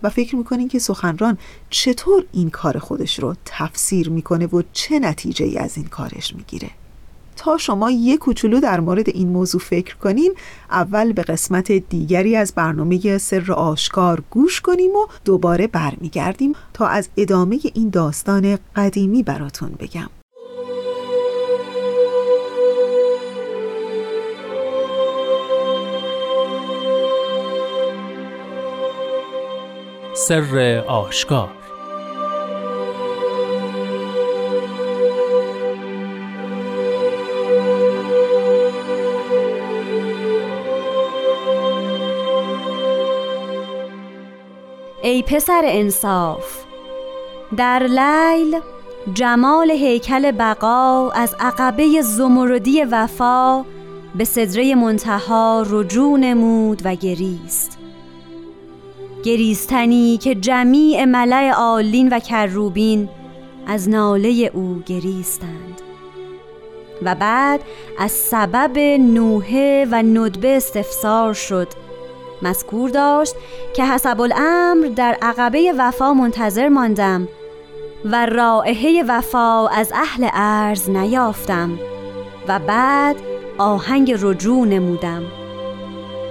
و 0.03 0.09
فکر 0.09 0.35
می‌کنین 0.35 0.67
که 0.67 0.79
سخنران 0.79 1.37
چطور 1.69 2.25
این 2.31 2.49
کار 2.49 2.79
خودش 2.79 3.19
رو 3.19 3.35
تفسیر 3.45 4.09
می‌کنه 4.09 4.45
و 4.45 4.61
چه 4.73 4.99
نتیجه 4.99 5.45
ای 5.45 5.57
از 5.57 5.77
این 5.77 5.87
کارش 5.87 6.35
می‌گیره؟ 6.35 6.69
تا 7.35 7.57
شما 7.57 7.91
یک 7.91 8.19
کوچولو 8.19 8.59
در 8.59 8.79
مورد 8.79 9.09
این 9.09 9.29
موضوع 9.29 9.61
فکر 9.61 9.95
کنین 9.95 10.33
اول 10.71 11.13
به 11.13 11.21
قسمت 11.21 11.71
دیگری 11.71 12.35
از 12.35 12.53
برنامه 12.55 13.17
سر 13.17 13.51
آشکار 13.51 14.23
گوش 14.29 14.61
کنیم 14.61 14.91
و 14.91 15.07
دوباره 15.25 15.67
برمیگردیم 15.67 16.53
تا 16.73 16.87
از 16.87 17.09
ادامه 17.17 17.59
این 17.73 17.89
داستان 17.89 18.57
قدیمی 18.75 19.23
براتون 19.23 19.71
بگم. 19.79 20.09
سر 30.13 30.83
آشکار 30.87 31.60
ای 45.11 45.23
پسر 45.23 45.61
انصاف 45.65 46.63
در 47.57 47.83
لیل 47.83 48.59
جمال 49.13 49.71
هیکل 49.71 50.31
بقا 50.31 51.09
از 51.09 51.35
عقبه 51.39 52.01
زمردی 52.01 52.83
وفا 52.83 53.65
به 54.15 54.23
سدره 54.23 54.75
منتهی 54.75 55.65
رجوع 55.69 56.19
نمود 56.19 56.81
و 56.85 56.95
گریست. 56.95 57.77
گریستنی 59.23 60.17
که 60.17 60.35
جمیع 60.35 61.05
ملأ 61.05 61.53
عالین 61.57 62.09
و 62.09 62.19
کروبین 62.19 63.09
از 63.67 63.89
ناله 63.89 64.51
او 64.53 64.83
گریستند. 64.85 65.81
و 67.01 67.15
بعد 67.15 67.61
از 67.99 68.11
سبب 68.11 68.79
نوحه 68.99 69.87
و 69.91 69.95
ندبه 69.95 70.57
استفسار 70.57 71.33
شد 71.33 71.67
مذکور 72.41 72.89
داشت 72.89 73.35
که 73.73 73.85
حسب 73.85 74.21
الامر 74.21 74.87
در 74.87 75.17
عقبه 75.21 75.73
وفا 75.77 76.13
منتظر 76.13 76.69
ماندم 76.69 77.27
و 78.05 78.25
رائحه 78.25 79.03
وفا 79.07 79.67
از 79.67 79.91
اهل 79.95 80.29
ارز 80.33 80.89
نیافتم 80.89 81.79
و 82.47 82.59
بعد 82.59 83.15
آهنگ 83.57 84.15
رجوع 84.21 84.67
نمودم. 84.67 85.23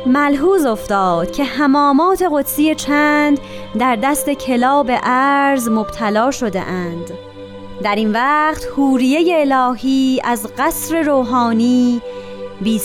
ملحوظ 0.07 0.67
افتاد 0.67 1.31
که 1.31 1.45
حمامات 1.45 2.25
قدسی 2.33 2.75
چند 2.75 3.41
در 3.79 3.97
دست 3.97 4.31
کلاب 4.31 4.91
ارز 5.03 5.69
مبتلا 5.69 6.31
شده 6.31 6.61
اند. 6.61 7.11
در 7.83 7.95
این 7.95 8.13
وقت 8.13 8.65
حوریه 8.77 9.41
الهی 9.41 10.21
از 10.25 10.47
قصر 10.59 11.03
روحانی 11.03 12.01
بی 12.61 12.81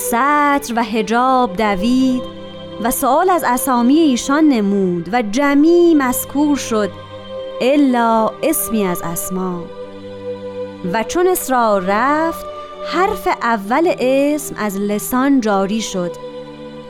و 0.76 0.84
هجاب 0.84 1.56
دوید 1.56 2.35
و 2.84 2.92
سوال 2.92 3.30
از 3.30 3.44
اسامی 3.48 4.00
ایشان 4.00 4.44
نمود 4.44 5.10
و 5.12 5.22
جمی 5.22 5.96
مذکور 5.96 6.58
شد 6.58 6.92
الا 7.62 8.32
اسمی 8.44 8.86
از 8.86 9.02
اسما. 9.02 9.64
و 10.94 11.04
چون 11.04 11.28
اصرار 11.28 11.84
رفت 11.88 12.46
حرف 12.94 13.28
اول 13.42 13.94
اسم 14.00 14.56
از 14.58 14.78
لسان 14.78 15.42
جاری 15.42 15.82
شد. 15.82 16.12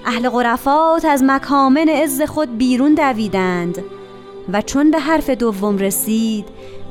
اهل 0.06 0.30
غرفات 0.30 1.06
از 1.06 1.24
مکامن 1.24 1.90
عز 1.90 2.22
خود 2.22 2.58
بیرون 2.58 2.94
دویدند 2.94 3.84
و 4.54 4.62
چون 4.62 4.92
به 4.92 5.00
حرف 5.00 5.30
دوم 5.30 5.78
رسید 5.78 6.46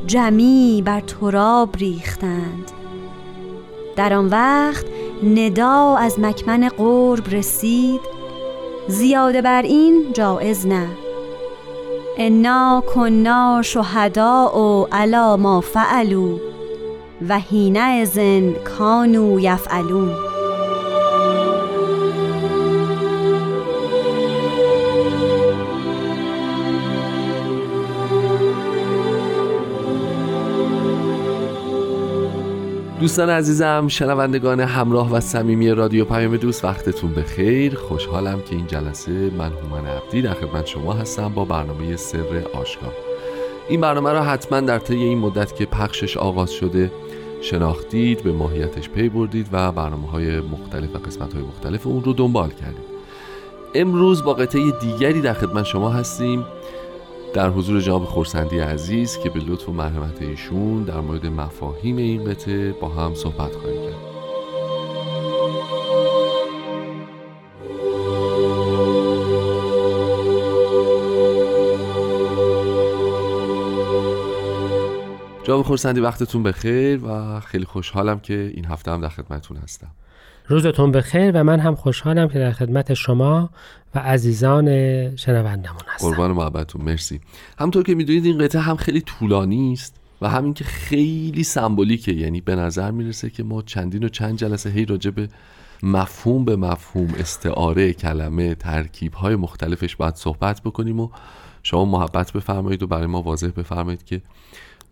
جمی 0.06 0.82
بر 0.86 1.00
تراب 1.00 1.76
ریختند. 1.76 2.70
در 3.96 4.12
آن 4.12 4.26
وقت 4.26 4.86
ندا 5.22 5.96
از 5.96 6.20
مکمن 6.20 6.68
قرب 6.68 7.28
رسید 7.28 8.13
زیاده 8.88 9.42
بر 9.42 9.62
این 9.62 10.12
جایز 10.12 10.66
نه. 10.66 10.88
انا 12.18 12.82
کنا 12.94 13.62
شهدا 13.62 14.58
و 14.58 14.86
علا 14.92 15.36
ما 15.36 15.60
فعلو 15.60 16.38
و 17.28 17.38
هینه 17.38 17.80
ازن 17.80 18.52
کانو 18.52 19.40
یفعلون. 19.40 20.23
دوستان 33.04 33.30
عزیزم 33.30 33.88
شنوندگان 33.88 34.60
همراه 34.60 35.12
و 35.12 35.20
صمیمی 35.20 35.70
رادیو 35.70 36.04
پیام 36.04 36.36
دوست 36.36 36.64
وقتتون 36.64 37.14
بخیر 37.14 37.74
خوشحالم 37.74 38.42
که 38.42 38.56
این 38.56 38.66
جلسه 38.66 39.12
من 39.12 39.52
هومن 39.52 39.86
عبدی 39.86 40.22
در 40.22 40.34
خدمت 40.34 40.66
شما 40.66 40.92
هستم 40.92 41.28
با 41.28 41.44
برنامه 41.44 41.96
سر 41.96 42.42
آشکار. 42.54 42.92
این 43.68 43.80
برنامه 43.80 44.12
را 44.12 44.22
حتما 44.22 44.60
در 44.60 44.78
طی 44.78 44.94
این 44.94 45.18
مدت 45.18 45.56
که 45.56 45.66
پخشش 45.66 46.16
آغاز 46.16 46.50
شده 46.50 46.92
شناختید 47.40 48.22
به 48.22 48.32
ماهیتش 48.32 48.88
پی 48.88 49.08
بردید 49.08 49.48
و 49.52 49.72
برنامه 49.72 50.10
های 50.10 50.40
مختلف 50.40 50.94
و 50.94 50.98
قسمت 50.98 51.34
های 51.34 51.42
مختلف 51.42 51.86
اون 51.86 52.04
رو 52.04 52.12
دنبال 52.12 52.50
کردید. 52.50 52.94
امروز 53.74 54.24
با 54.24 54.34
قطعه 54.34 54.62
دیگری 54.80 55.20
در 55.20 55.34
خدمت 55.34 55.64
شما 55.64 55.90
هستیم. 55.90 56.44
در 57.34 57.50
حضور 57.50 57.80
جناب 57.80 58.04
خورسندی 58.04 58.58
عزیز 58.58 59.18
که 59.18 59.30
به 59.30 59.40
لطف 59.40 59.68
و 59.68 59.72
مرحمت 59.72 60.22
ایشون 60.22 60.82
در 60.82 61.00
مورد 61.00 61.26
مفاهیم 61.26 61.96
این 61.96 62.24
قطعه 62.24 62.72
با 62.72 62.88
هم 62.88 63.14
صحبت 63.14 63.54
خواهیم 63.56 63.82
کرد. 63.82 64.13
جناب 75.54 75.66
خورسندی 75.66 76.00
وقتتون 76.00 76.42
بخیر 76.42 77.04
و 77.04 77.40
خیلی 77.40 77.64
خوشحالم 77.64 78.20
که 78.20 78.52
این 78.54 78.64
هفته 78.64 78.90
هم 78.90 79.00
در 79.00 79.08
خدمتتون 79.08 79.56
هستم. 79.56 79.90
روزتون 80.48 80.92
بخیر 80.92 81.30
و 81.34 81.44
من 81.44 81.60
هم 81.60 81.74
خوشحالم 81.74 82.28
که 82.28 82.38
در 82.38 82.52
خدمت 82.52 82.94
شما 82.94 83.50
و 83.94 83.98
عزیزان 83.98 84.66
شنوندمون 85.16 85.80
هستم. 85.88 86.08
قربان 86.08 86.30
محبتتون 86.30 86.82
مرسی. 86.82 87.20
همطور 87.58 87.82
که 87.82 87.94
می‌دونید 87.94 88.24
این 88.24 88.38
قطعه 88.38 88.60
هم 88.60 88.76
خیلی 88.76 89.00
طولانی 89.00 89.72
است 89.72 89.96
و 90.22 90.28
همین 90.28 90.54
که 90.54 90.64
خیلی 90.64 91.44
سمبولیکه. 91.44 92.12
یعنی 92.12 92.40
به 92.40 92.56
نظر 92.56 92.90
می‌رسه 92.90 93.30
که 93.30 93.42
ما 93.42 93.62
چندین 93.62 94.04
و 94.04 94.08
چند 94.08 94.38
جلسه 94.38 94.70
هی 94.70 94.84
راجع 94.84 95.10
به 95.10 95.28
مفهوم 95.82 96.44
به 96.44 96.56
مفهوم 96.56 97.14
استعاره 97.18 97.92
کلمه 97.92 98.54
ترکیب 98.54 99.14
های 99.14 99.36
مختلفش 99.36 99.96
باید 99.96 100.14
صحبت 100.14 100.60
بکنیم 100.62 101.00
و 101.00 101.08
شما 101.62 101.84
محبت 101.84 102.32
بفرمایید 102.32 102.82
و 102.82 102.86
برای 102.86 103.06
ما 103.06 103.22
واضح 103.22 103.48
بفرمایید 103.48 104.04
که 104.04 104.22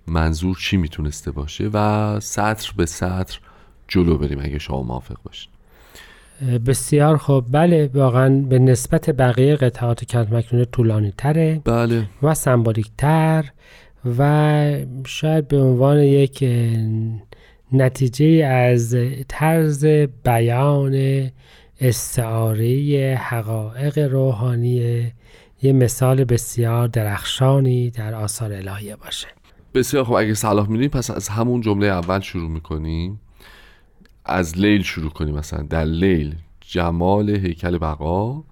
منظور 0.07 0.57
چی 0.57 0.77
می‌تونسته 0.77 1.31
باشه 1.31 1.71
و 1.73 2.21
سطر 2.21 2.73
به 2.77 2.87
سطر 2.87 3.39
جلو 3.89 4.19
بریم 4.19 4.39
اگه 4.39 4.59
شما 4.59 4.83
موافق 4.83 5.17
باشید 5.25 5.53
بسیار 6.67 7.17
خوب. 7.17 7.45
بله 7.51 7.91
واقعا 7.95 8.29
به 8.29 8.59
نسبت 8.59 9.11
بقیه 9.11 9.57
قطعات 9.57 10.05
کلمه 10.05 10.37
مکنونه 10.37 10.65
طولانی 10.65 11.13
تره 11.19 11.61
بله. 11.65 12.07
و 12.23 12.35
سمبولیک 12.35 12.91
تر 12.99 13.45
و 14.19 14.77
شاید 15.07 15.49
به 15.49 15.59
عنوان 15.59 15.99
یک 15.99 16.45
نتیجه 17.73 18.47
از 18.47 18.97
طرز 19.29 19.85
بیان 20.25 21.31
استعاره 21.81 23.21
حقایق 23.23 23.99
روحانی 23.99 25.13
یه 25.63 25.73
مثال 25.73 26.25
بسیار 26.25 26.89
درخشانی 26.89 27.91
در 27.91 28.15
آثار 28.15 28.53
الهیه 28.53 28.97
باشه. 28.97 29.29
بسیار 29.75 30.05
خوب 30.05 30.15
اگه 30.15 30.35
صلاح 30.35 30.67
می‌دونیم 30.67 30.91
پس 30.91 31.11
از 31.11 31.29
همون 31.29 31.61
جمله 31.61 31.87
اول 31.87 32.21
شروع 32.21 32.51
می‌کنیم 32.51 33.21
از 34.25 34.59
لیل 34.59 34.83
شروع 34.83 35.11
کنیم 35.11 35.35
مثلا. 35.35 35.63
در 35.63 35.85
لیل 35.85 36.35
جمال 36.61 37.31
هیکل 37.31 37.79
بقا 37.79 38.45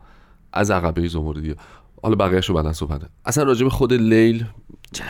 از 0.52 0.70
عقبه 0.70 1.08
زمردی. 1.08 1.54
حالا 2.02 2.14
بقیهش 2.14 2.46
رو 2.46 2.54
بعدا 2.54 2.72
صحبت 2.72 3.00
اصلا 3.24 3.44
راجع 3.44 3.64
به 3.64 3.70
خود 3.70 3.92
لیل 3.92 4.44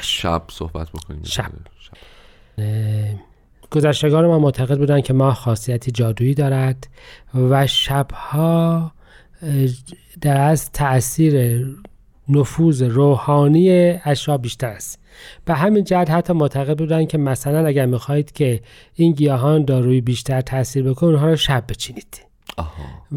شب 0.03 0.42
صحبت 0.49 0.88
بکنیم. 0.90 1.23
شب, 1.23 1.51
شب. 1.79 1.92
گذشتگان 3.70 4.27
ما 4.27 4.38
معتقد 4.38 4.79
بودن 4.79 5.01
که 5.01 5.12
ماه 5.12 5.35
خاصیتی 5.35 5.90
جادویی 5.90 6.35
دارد 6.35 6.88
و 7.35 7.66
شبها 7.66 8.92
در 10.20 10.40
از 10.40 10.73
تاثیر 10.73 11.66
نفوذ 12.31 12.83
روحانی 12.83 13.71
اشیا 14.05 14.38
بیشتر 14.38 14.66
است. 14.66 14.99
به 15.45 15.55
همین 15.55 15.85
جهت 15.85 16.11
حتی 16.11 16.33
معتقد 16.33 16.79
بودن 16.79 17.05
که 17.05 17.19
مثلا 17.19 17.66
اگر 17.66 17.87
می‌خواهید 17.87 18.33
که 18.33 18.61
این 18.95 19.12
گیاهان 19.12 19.64
دارویی 19.64 20.01
بیشتر 20.01 20.40
تاثیر 20.40 20.90
بکنه 20.90 21.11
اونها 21.11 21.27
رو 21.27 21.37
شب 21.37 21.64
بچینید. 21.69 22.21
آها. 22.57 22.71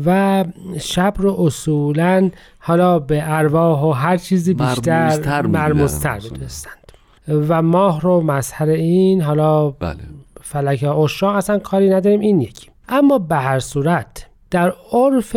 و 0.05 0.45
شب 0.79 1.13
رو 1.17 1.35
اصولا 1.39 2.29
حالا 2.59 2.99
به 2.99 3.23
ارواح 3.25 3.81
و 3.81 3.91
هر 3.91 4.17
چیزی 4.17 4.53
بیشتر 4.53 5.41
مرموزتر. 5.41 6.19
می‌دونستند. 6.19 6.91
و 7.27 7.61
ماه 7.61 8.01
رو 8.01 8.21
مظهر 8.21 8.69
این 8.69 9.21
حالا 9.21 9.69
بله. 9.69 9.97
فلک 10.41 10.83
اشاق 10.83 11.35
اصلا 11.35 11.59
کاری 11.59 11.89
نداریم 11.89 12.19
این 12.19 12.41
یکی. 12.41 12.67
اما 12.89 13.17
به 13.17 13.35
هر 13.35 13.59
صورت 13.59 14.27
در 14.51 14.73
عرف 14.91 15.35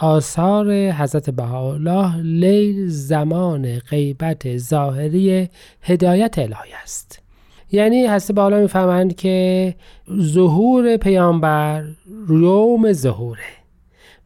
آثار 0.00 0.90
حضرت 0.90 1.30
بهاءالله 1.30 2.16
لیل 2.16 2.88
زمان 2.88 3.78
غیبت 3.78 4.56
ظاهری 4.56 5.48
هدایت 5.82 6.38
الهی 6.38 6.72
است. 6.82 7.22
یعنی 7.72 8.06
حضرت 8.06 8.32
بهاءالله 8.32 8.60
می‌فهمند 8.60 9.16
که 9.16 9.74
ظهور 10.20 10.96
پیامبر 10.96 11.84
یوم 12.28 12.92
ظهوره. 12.92 13.42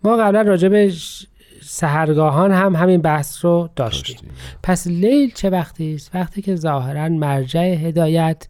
ما 0.04 0.16
قبلا 0.16 0.42
راجع 0.42 0.68
به 0.68 0.90
ش- 0.90 1.26
سحرگاهان 1.62 2.52
هم 2.52 2.76
همین 2.76 3.00
بحث 3.02 3.44
رو 3.44 3.68
داشتیم. 3.76 4.14
داشتیم. 4.14 4.30
پس 4.62 4.86
لیل 4.86 5.32
چه 5.34 5.50
وقتی 5.50 5.94
است؟ 5.94 6.10
وقتی 6.14 6.42
که 6.42 6.56
ظاهرا 6.56 7.08
مرجع 7.08 7.60
هدایت 7.74 8.48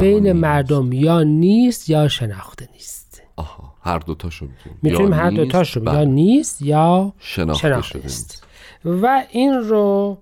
بین 0.00 0.22
نیست. 0.22 0.36
مردم 0.36 0.92
یا 0.92 1.22
نیست 1.22 1.90
یا 1.90 2.08
شناخته 2.08 2.68
نیست. 2.72 3.22
آها. 3.36 3.69
هر 3.82 3.98
دوتاشو 3.98 4.46
می‌تونیم 4.46 4.78
می‌تونیم 4.82 5.12
هر 5.12 5.30
دوتاشو 5.30 5.84
یا 5.84 6.04
نیست 6.04 6.62
یا 6.62 7.12
شناخته, 7.18 7.68
شناخته 7.68 7.98
شده 7.98 8.04
است. 8.04 8.46
و 8.84 9.24
این 9.30 9.52
رو 9.52 10.18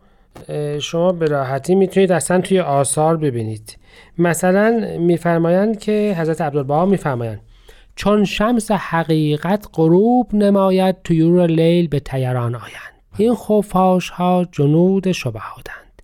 شما 0.81 1.13
به 1.13 1.27
راحتی 1.27 1.75
می‌تونید 1.75 2.13
اصلا 2.13 2.41
توی 2.41 2.61
آثار 2.61 3.17
ببینید. 3.17 3.79
مثلا 4.19 4.99
میفرمایند 4.99 5.79
که 5.79 6.17
حضرت 6.19 6.41
عبدالبها 6.41 6.87
میفرمایند 6.87 7.41
چون 7.97 8.25
شمس 8.25 8.71
حقیقت 8.71 9.67
غروب 9.75 10.35
نماید 10.35 10.97
طیور 11.05 11.47
لیل 11.47 11.89
به 11.89 12.01
تیران 12.01 12.55
آیند. 12.55 12.93
این 13.17 13.35
خفاش 13.35 14.11
ها 14.11 14.47
جنود 14.53 15.13
شبهاتند. 15.13 16.03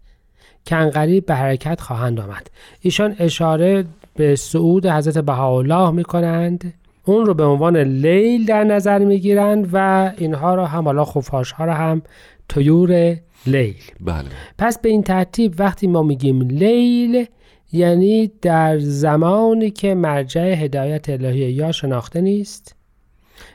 که 0.65 0.77
انقریب 0.77 1.27
به 1.27 1.35
حرکت 1.35 1.81
خواهند 1.81 2.21
آمد. 2.21 2.51
ایشان 2.81 3.17
اشاره 3.19 3.85
به 4.17 4.37
صعود 4.37 4.87
حضرت 4.87 5.19
بهاءالله 5.19 5.91
می 5.91 6.05
کنند 6.05 6.75
اون 7.05 7.27
رو 7.27 7.35
به 7.35 7.45
عنوان 7.45 7.77
لیل 7.77 8.47
در 8.47 8.65
نظر 8.65 8.99
می 8.99 9.19
گیرند 9.19 9.69
و 9.73 10.13
اینها 10.19 10.55
رو 10.55 10.65
هم 10.65 10.85
حالا 10.85 11.05
خفاش 11.05 11.53
ها 11.53 11.65
رو 11.65 11.73
هم 11.73 12.03
طیور 12.49 13.17
لیل. 13.47 13.75
بله. 14.01 14.25
پس 14.59 14.79
به 14.79 14.89
این 14.89 15.03
ترتیب 15.03 15.55
وقتی 15.59 15.87
ما 15.87 16.03
میگیم 16.03 16.43
لیل 16.43 17.27
یعنی 17.73 18.33
در 18.43 18.79
زمانی 18.79 19.71
که 19.71 19.95
مرجع 19.95 20.65
هدایت 20.65 21.09
الهی 21.09 21.53
یا 21.53 21.73
شناخته 21.73 22.21
نیست 22.21 22.77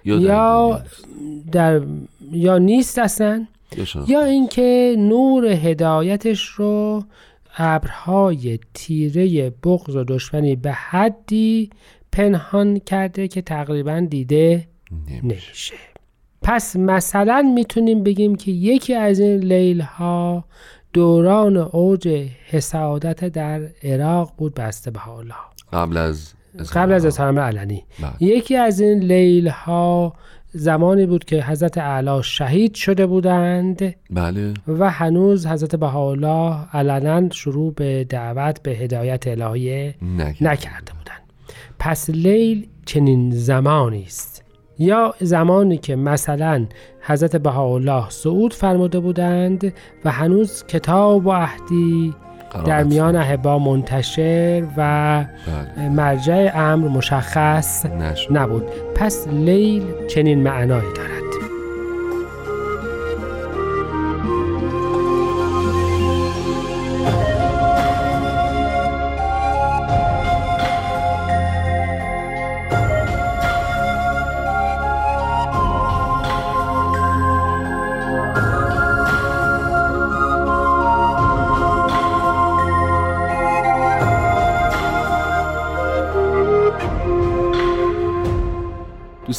یا 0.06 0.18
در 0.18 0.24
یا 0.24 0.82
در 1.52 1.82
یا 2.32 2.58
نیست 2.58 3.00
اصلا 3.00 3.48
یا. 3.78 4.06
یا 4.08 4.24
اینکه 4.24 4.96
نور 4.98 5.46
هدایتش 5.46 6.46
رو 6.46 7.04
ابرهای 7.58 8.60
تیره 8.74 9.50
بغض 9.50 9.96
و 9.96 10.04
دشمنی 10.04 10.56
به 10.56 10.72
حدی 10.72 11.70
پنهان 12.20 12.80
کرده 12.80 13.28
که 13.28 13.42
تقریبا 13.42 14.08
دیده 14.10 14.68
نمیشه. 14.92 15.24
نمیشه 15.24 15.76
پس 16.42 16.76
مثلا 16.76 17.52
می‌تونیم 17.56 18.04
بگیم 18.04 18.36
که 18.36 18.52
یکی 18.52 18.94
از 18.94 19.20
این 19.20 19.40
لیل 19.40 19.82
ها 19.82 20.46
دوران 20.94 21.58
اوج 21.58 22.08
حسادت 22.48 23.26
در 23.26 23.62
عراق 23.84 24.34
بود 24.38 24.54
بسته 24.54 24.92
به 24.92 25.00
حالا 25.00 25.36
قبل 25.74 25.98
از 25.98 26.34
قبل 26.74 26.92
از 26.92 27.06
اظهار 27.06 27.28
امر 27.28 27.42
علنی 27.42 27.84
بله. 28.00 28.30
یکی 28.30 28.56
از 28.56 28.80
این 28.80 29.00
لیل 29.00 29.48
ها 29.48 30.14
زمانی 30.52 31.06
بود 31.06 31.26
که 31.26 31.44
حضرت 31.44 31.78
اعلی 31.78 32.24
شهید 32.24 32.76
شده 32.76 33.06
بودند 33.06 33.96
بله 34.10 34.54
و 34.68 34.90
هنوز 34.90 35.48
حضرت 35.48 35.76
بهاءالله 35.76 36.56
علنا 36.74 37.30
شروع 37.30 37.74
به 37.74 38.04
دعوت 38.04 38.64
به 38.64 38.72
هدایت 38.72 39.28
الهی 39.28 39.94
نکرد. 40.18 40.48
نکرده 40.48 40.94
بودند 40.94 41.19
پس 41.80 42.10
لیل 42.10 42.68
چنین 42.86 43.32
زمانی 43.32 44.04
است 44.04 44.44
یا 44.80 45.14
زمانی 45.20 45.78
که 45.78 45.96
مثلا 45.96 46.66
حضرت 47.02 47.36
بهاءالله 47.36 48.10
صعود 48.10 48.54
فرموده 48.54 49.00
بودند 49.00 49.74
و 50.06 50.12
هنوز 50.12 50.64
کتاب 50.66 51.26
و 51.26 51.32
عهدی 51.32 52.16
در. 52.66 52.84
میان 52.84 53.16
احبا 53.16 53.60
منتشر 53.60 54.68
و 54.78 55.26
بله. 55.78 55.90
مرجع 55.90 56.52
امر 56.56 56.88
مشخص 56.88 57.86
نشد 57.86 58.38
نبود 58.38 58.64
پس 58.96 59.28
لیل 59.28 59.84
چنین 60.08 60.44
معنایی 60.44 60.94
دارد 60.94 61.29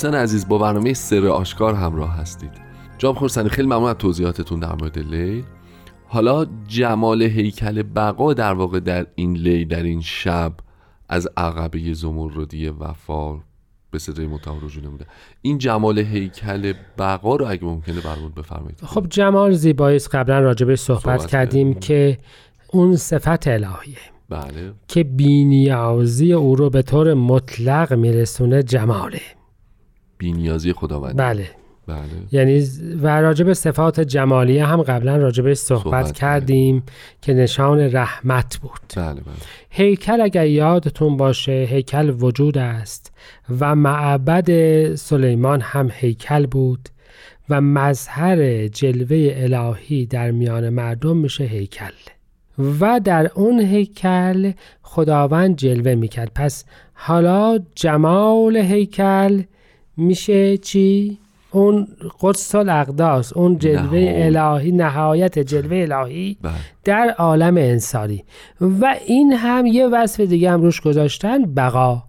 دوستان 0.01 0.21
عزیز 0.21 0.49
با 0.49 0.59
برنامه 0.59 0.95
سر 0.95 1.27
آشکار 1.27 1.75
همراه 1.75 2.17
هستید. 2.17 2.51
جام 2.99 3.15
خورسنی 3.15 3.49
خیلی 3.49 3.67
ممنون 3.67 3.85
از 3.85 3.95
توضیحاتتون 3.95 4.61
در 4.61 4.73
مورد 4.73 4.99
لیل. 4.99 5.45
حالا 6.07 6.47
جمال 6.67 7.23
هیکل 7.23 7.83
بقا 7.83 8.35
در 8.35 8.53
واقع 8.53 8.81
در 8.81 9.07
این 9.15 9.37
لیل 9.37 9.69
در 9.69 9.83
این 9.83 10.01
شب 10.01 10.53
از 11.09 11.29
عقبه 11.37 11.95
زمردی 11.95 12.69
وفا 12.69 13.39
به 13.91 13.99
صدای 13.99 14.27
متهم 14.27 14.57
رجوع 14.63 14.85
نموده 14.85 15.07
این 15.43 15.59
جمال 15.59 15.99
هیکل 15.99 16.73
بقا 16.99 17.37
رو 17.37 17.47
اگه 17.49 17.65
ممکنه 17.65 18.01
برامون 18.01 18.33
بفرمایید. 18.37 18.81
خب 18.83 19.07
جمال 19.11 19.53
زیبایی 19.53 19.97
است. 19.97 20.15
قبلا 20.15 20.41
راجبه 20.41 20.77
صحبت, 20.77 21.03
صحبت 21.03 21.27
کردیم. 21.27 21.75
کردیم. 21.75 21.81
که 21.81 22.19
اون 22.69 22.97
صفت 22.97 23.49
الهیه. 23.49 23.99
بله. 24.29 24.73
که 24.89 25.05
بینیازی 25.05 26.33
او 26.33 26.57
رو 26.57 26.71
به 26.71 26.83
طور 26.83 27.15
مطلق 27.15 27.93
میرسونه 27.93 28.63
جماله. 28.63 29.21
بینیازی 30.21 30.73
خداوند 30.73 31.17
بله. 31.17 31.47
بله. 31.87 31.99
یعنی 32.33 32.67
و 33.03 33.21
راجب 33.21 33.53
صفات 33.53 34.01
جمالیه 34.01 34.67
هم 34.67 34.83
قبلا 34.83 35.17
راجبه 35.17 35.55
صحبت, 35.55 35.83
صحبت 35.83 36.13
کردیم 36.13 36.83
که 37.23 37.35
نشان 37.35 37.81
رحمت 37.81 38.59
بود. 38.63 38.81
بله 38.97 39.15
بله. 39.15 39.35
هیکل 39.71 40.21
اگر 40.21 40.47
یادتون 40.47 41.17
باشه 41.17 41.53
هیکل 41.53 42.11
وجود 42.11 42.59
است 42.59 43.13
و 43.61 43.75
معبد 43.75 44.51
سلیمان 44.95 45.61
هم 45.61 45.91
هیکل 45.93 46.47
بود 46.47 46.89
و 47.49 47.61
مظهر 47.61 48.69
جلوه 48.69 49.33
الهی 49.37 50.07
در 50.07 50.31
میان 50.31 50.69
مردم 50.69 51.17
میشه 51.17 51.45
هیکل. 51.45 51.93
و 52.81 53.01
در 53.05 53.31
اون 53.35 53.61
هیکل 53.61 54.53
خداوند 54.83 55.57
جلوه 55.57 55.95
می‌کرد. 55.95 56.33
پس 56.35 56.65
حالا 56.95 57.59
جمال 57.75 58.57
هیکل 58.57 59.43
میشه 60.01 60.59
چی؟ 60.59 61.19
اون 61.51 61.89
قدس 62.21 62.55
الاقداس 62.55 63.33
اون 63.33 63.59
جلوه 63.59 63.99
نهایت. 63.99 64.37
الهی 64.37 64.73
نهایت 64.73 65.39
جلوه 65.39 65.87
الهی 65.91 66.37
بله 66.43 66.53
در 66.85 67.15
عالم 67.19 67.57
انسانی 67.57 68.25
و 68.61 68.97
این 69.07 69.33
هم 69.33 69.67
یه 69.67 69.87
وصف 69.87 70.21
دیگه 70.21 70.51
هم 70.51 70.63
روش 70.63 70.81
گذاشتن 70.81 71.55
بقا 71.55 72.03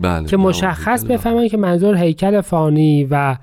بله 0.00 0.26
که 0.26 0.36
مشخص. 0.36 1.04
بفهمن 1.04 1.48
که 1.48 1.56
منظور 1.56 1.96
هیکل 1.96 2.40
فانی 2.40 3.04
و 3.10 3.36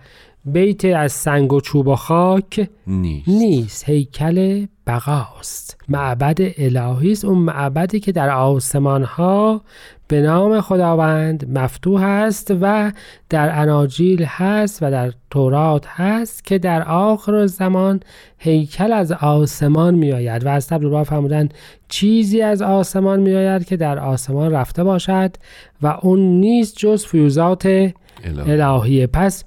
بیت 0.45 0.85
از 0.85 1.11
سنگ 1.11 1.53
و 1.53 1.61
چوب 1.61 1.87
و 1.87 1.95
خاک 1.95 2.69
نیست 2.87 3.27
نیست 3.27 3.89
هیکل 3.89 4.65
بقاست 4.87 5.77
معبد 5.89 6.37
الهی 6.57 7.11
است 7.11 7.25
اون 7.25 7.37
معبدی 7.37 7.99
که 7.99 8.11
در 8.11 8.29
آسمان 8.29 9.03
ها 9.03 9.61
به 10.07 10.21
نام 10.21 10.61
خداوند 10.61 11.57
مفتوح 11.57 12.03
است 12.03 12.53
و 12.61 12.91
در 13.29 13.61
اناجیل 13.61 14.23
هست 14.23 14.83
و 14.83 14.91
در 14.91 15.13
تورات 15.29 15.85
هست 15.87 16.43
که 16.43 16.57
در 16.57 16.83
آخر 16.83 17.45
زمان 17.45 17.99
هیکل 18.37 18.91
از 18.91 19.11
آسمان 19.11 19.95
می 19.95 20.11
آید 20.11 20.45
و 20.45 20.49
از 20.49 20.67
تبدیل 20.67 21.03
فرمودن 21.03 21.49
چیزی 21.87 22.41
از 22.41 22.61
آسمان 22.61 23.19
می 23.19 23.35
آید 23.35 23.65
که 23.65 23.77
در 23.77 23.99
آسمان 23.99 24.51
رفته 24.51 24.83
باشد 24.83 25.35
و 25.81 25.97
اون 26.01 26.19
نیست 26.19 26.77
جز 26.77 27.05
فیوزات 27.05 27.65
الهی. 27.65 28.61
الهیه 28.61 29.07
پس 29.07 29.43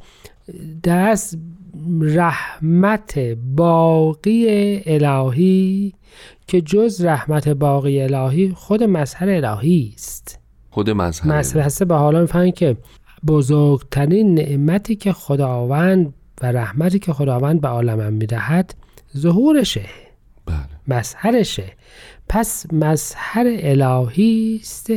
دست 0.85 1.39
رحمت 2.01 3.19
باقی 3.57 4.47
الهی 4.87 5.95
که 6.47 6.61
جز 6.61 7.05
رحمت 7.05 7.49
باقی 7.49 8.03
الهی 8.03 8.53
خود 8.57 8.83
مظهر 8.83 9.29
الهی 9.29 9.93
است. 9.95 10.39
خود 10.71 10.91
مظهر 10.91 11.39
مظهر 11.39 11.63
هسته 11.63 11.85
به 11.85 11.95
حالا 11.95 12.21
می‌فهمن 12.21 12.51
که 12.51 12.77
بزرگترین 13.27 14.35
نعمتی 14.35 14.97
که 14.97 15.13
خداوند 15.13 16.15
و 16.43 16.53
رحمتی 16.53 16.99
که 16.99 17.13
خداوند 17.13 17.61
به 17.61 17.69
عالمم 17.69 18.13
می‌دهد 18.13 18.75
ظهورشه. 19.17 19.87
بله. 20.47 20.99
مظهرشه. 20.99 21.73
پس 22.29 22.67
مظهر 22.73 23.47
الهی 23.47 24.59
است 24.63 24.93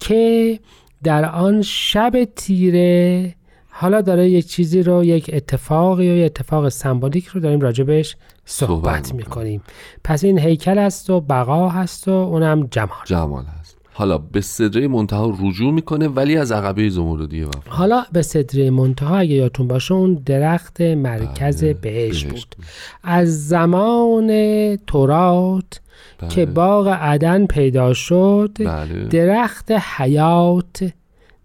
که 0.00 0.58
در 1.02 1.24
آن 1.24 1.62
شب 1.62 2.28
تیره 2.36 3.34
حالا 3.80 4.00
داره 4.00 4.30
یک 4.30 4.46
چیزی 4.46 4.82
رو 4.82 5.04
یک 5.04 5.30
اتفاقی 5.32 6.04
یا 6.04 6.24
اتفاق 6.24 6.68
سمبولیک 6.68 7.26
رو 7.26 7.40
داریم 7.40 7.60
راجبش 7.60 8.16
صحبت, 8.44 9.06
صحبت 9.06 9.14
می‌کنیم. 9.14 9.62
پس 10.04 10.24
این 10.24 10.38
هیکل 10.38 10.78
است 10.78 11.10
و 11.10 11.20
بقا 11.20 11.68
هست 11.68 12.08
و 12.08 12.10
اونم 12.10 12.68
جمال. 12.70 13.04
جمال 13.04 13.44
هست. 13.44 13.76
حالا 13.92 14.18
به 14.18 14.40
صدره 14.40 14.88
منتها 14.88 15.36
رجوع 15.40 15.72
می‌کنه 15.72 16.08
ولی 16.08 16.36
از 16.36 16.52
عقبه 16.52 16.88
زمردی 16.88 17.42
وفا 17.42 17.70
حالا 17.70 18.04
به 18.12 18.22
صدره 18.22 18.70
منتها 18.70 19.16
اگه 19.16 19.34
یادتون 19.34 19.68
باشه 19.68 19.94
اون 19.94 20.14
درخت 20.14 20.80
مرکز 20.80 21.64
بله، 21.64 21.74
بهشت 21.74 22.26
بهشت 22.26 22.56
بود. 22.56 22.66
از 23.02 23.48
زمان 23.48 24.28
تورات 24.76 25.80
بله. 26.18 26.30
که 26.30 26.46
باغ 26.46 26.88
عدن 26.88 27.46
پیدا 27.46 27.94
شد 27.94 28.50
بله. 28.58 29.04
درخت 29.04 29.70
حیات 29.70 30.92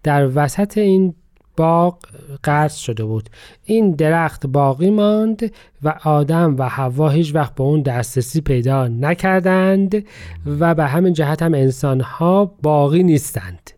در 0.02 0.30
وسط 0.34 0.78
این 0.78 1.14
باغ 1.56 1.98
قرض 2.42 2.74
شده 2.74 3.04
بود. 3.04 3.30
این 3.64 3.90
درخت 3.90 4.46
باقی 4.46 4.90
ماند 4.90 5.52
و 5.82 5.94
آدم 6.04 6.56
و 6.58 6.68
حوا 6.68 7.08
هیچ 7.08 7.34
وقت 7.34 7.54
به 7.54 7.62
اون 7.62 7.82
دسترسی 7.82 8.40
پیدا 8.40 8.88
نکردند 8.88 10.04
و 10.46 10.74
به 10.74 10.84
همین 10.84 11.12
جهت 11.12 11.42
هم 11.42 11.54
انسان 11.54 12.00
ها 12.00 12.54
باقی 12.62 13.02
نیستند. 13.02 13.70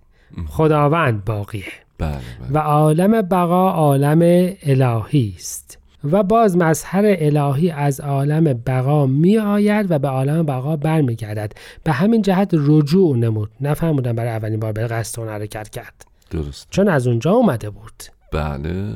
خداوند 0.48 1.24
باقیه. 1.24 1.64
بله 1.98 2.10
بله. 2.10 2.52
و 2.52 2.58
عالم 2.58 3.22
بقا 3.22 3.70
عالم 3.70 4.18
الهی 4.62 5.34
است. 5.36 5.78
و 6.04 6.22
باز 6.22 6.56
مظهر 6.56 7.04
الهی 7.06 7.70
از 7.70 8.00
عالم 8.00 8.44
بقا 8.66 9.06
می 9.06 9.38
آید 9.38 9.90
و 9.90 9.98
به 9.98 10.08
عالم 10.08 10.46
بقا 10.46 10.76
برمیگردد. 10.76 11.52
به 11.84 11.92
همین 11.92 12.22
جهت 12.22 12.50
رجوع 12.52 13.16
نمود. 13.16 13.50
نفهمودن 13.60 14.12
برای 14.12 14.30
اولین 14.30 14.60
بار 14.60 14.72
به 14.72 14.86
قصد 14.86 15.20
اون 15.20 15.28
حرکت 15.28 15.68
کرد. 15.68 16.15
درست 16.30 16.66
چون 16.70 16.88
از 16.88 17.06
اونجا 17.06 17.30
اومده 17.30 17.70
بود. 17.70 18.02
بله. 18.32 18.94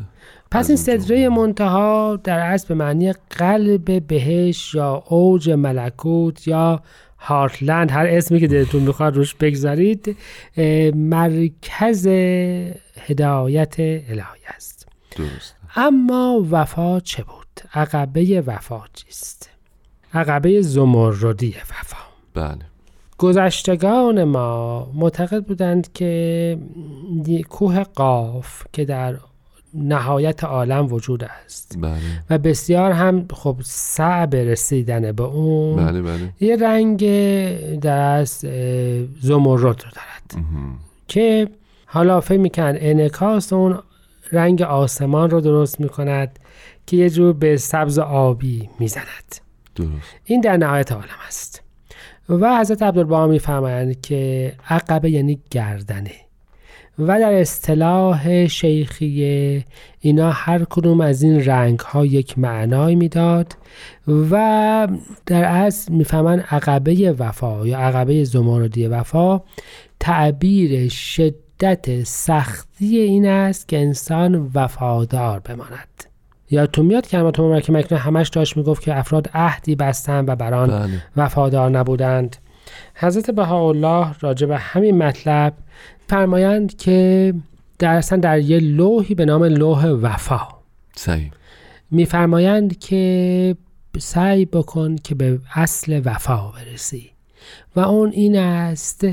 پس 0.50 0.70
این 0.70 0.76
صدره 0.76 1.28
منتها 1.28 2.20
در 2.24 2.38
اصل 2.38 2.68
به 2.68 2.74
معنی 2.74 3.12
قلب 3.12 4.06
بهش 4.06 4.74
یا 4.74 5.04
اوج 5.08 5.50
ملکوت 5.50 6.48
یا 6.48 6.82
هارتلند 7.18 7.90
هر 7.90 8.06
اسمی 8.06 8.40
که 8.40 8.46
دلتون 8.46 8.82
می‌خواد 8.82 9.16
روش 9.16 9.34
بگذارید 9.34 10.16
مرکز 10.94 12.06
هدایت 12.96 13.74
الهی 13.78 14.44
است. 14.56 14.88
درست 15.16 15.56
اما 15.76 16.46
وفا 16.50 17.00
چه 17.00 17.22
بود؟ 17.22 17.60
عقبه 17.74 18.40
وفا 18.46 18.82
چیست؟ 18.92 19.50
عقبه 20.14 20.62
زمردی 20.62 21.54
وفا. 21.70 21.96
بله. 22.34 22.69
گذشتگان 23.20 24.24
ما 24.24 24.90
معتقد 24.94 25.44
بودند 25.44 25.92
که 25.92 26.58
کوه 27.48 27.82
قاف 27.82 28.62
که 28.72 28.84
در 28.84 29.16
نهایت 29.74 30.44
عالم 30.44 30.92
وجود 30.92 31.24
است. 31.24 31.78
بله. 31.80 31.94
و 32.30 32.38
بسیار 32.38 32.92
هم 32.92 33.26
خب 33.32 33.56
صعب 33.64 34.36
رسیدن 34.36 35.12
به 35.12 35.22
اون. 35.22 35.86
بله 35.86 36.02
بله. 36.02 36.32
یه 36.40 36.56
رنگ 36.56 36.98
در 37.78 38.24
زمرد 39.20 39.62
رو 39.62 39.72
دارد. 39.74 40.44
که 41.08 41.48
حالا 41.86 42.20
فکر 42.20 42.38
میکن 42.38 42.62
انعکاس 42.76 43.52
اون 43.52 43.78
رنگ 44.32 44.62
آسمان 44.62 45.30
رو 45.30 45.40
درست 45.40 45.80
می‌کند 45.80 46.38
که 46.86 46.96
یه 46.96 47.10
جور 47.10 47.32
به 47.32 47.56
سبز 47.56 47.98
آبی 47.98 48.68
می‌زند. 48.78 49.36
درست. 49.74 49.90
این 50.24 50.40
در 50.40 50.56
نهایت 50.56 50.92
عالم 50.92 51.04
است. 51.26 51.59
و 52.30 52.60
حضرت 52.60 52.82
عبدالبها 52.82 53.26
میفرمایند 53.26 54.00
که 54.00 54.52
عقبه 54.68 55.10
یعنی 55.10 55.40
گردنه. 55.50 56.10
و 56.98 57.20
در 57.20 57.32
اصطلاح 57.32 58.46
شیخیه 58.46 59.64
اینا 60.00 60.30
هر 60.30 60.64
کدوم 60.64 61.00
از 61.00 61.22
این 61.22 61.44
رنگ 61.44 61.78
ها 61.78 62.06
یک 62.06 62.38
معنای 62.38 62.94
می‌داد 62.94 63.56
و 64.30 64.88
در 65.26 65.44
اصل 65.44 65.92
می‌فهمن 65.92 66.40
عقبه 66.40 67.12
وفا 67.18 67.66
یا 67.66 67.78
عقبه 67.78 68.24
زمردی 68.24 68.86
وفا 68.86 69.40
تعبیر 70.00 70.88
شدت 70.88 72.04
سختی 72.04 72.98
این 72.98 73.26
است 73.26 73.68
که 73.68 73.78
انسان 73.78 74.50
وفادار 74.54 75.40
بماند. 75.40 76.09
یادتون 76.50 76.86
میاد 76.86 77.06
کلمات 77.06 77.40
مبارک 77.40 77.70
مکنه 77.70 77.98
همش 77.98 78.28
داشت 78.28 78.56
می‌گفت 78.56 78.82
که 78.82 78.98
افراد 78.98 79.30
عهدی 79.34 79.74
بستن 79.74 80.24
و 80.28 80.36
بر 80.36 80.54
آن 80.54 80.70
بله. 80.70 81.02
وفادار 81.16 81.70
نبودند. 81.70 82.36
حضرت 82.94 83.30
بهاءالله 83.30 84.06
راجع 84.20 84.46
به 84.46 84.58
همین 84.58 84.98
مطلب 84.98 85.54
فرمایند 86.08 86.76
که 86.76 87.34
در 87.78 87.94
اصلا 87.94 88.18
در 88.18 88.38
یه 88.38 88.60
لوحی 88.60 89.14
به 89.14 89.24
نام 89.24 89.44
لوح 89.44 89.86
وفا. 89.86 90.48
صحیح. 90.96 91.30
میفرمایند 91.90 92.78
که 92.78 93.56
سعی 93.98 94.44
بکن 94.44 94.96
که 94.96 95.14
به 95.14 95.38
اصل 95.54 96.00
وفا 96.04 96.52
برسی. 96.56 97.10
و 97.76 97.80
اون 97.80 98.10
این 98.10 98.38
است 98.38 99.06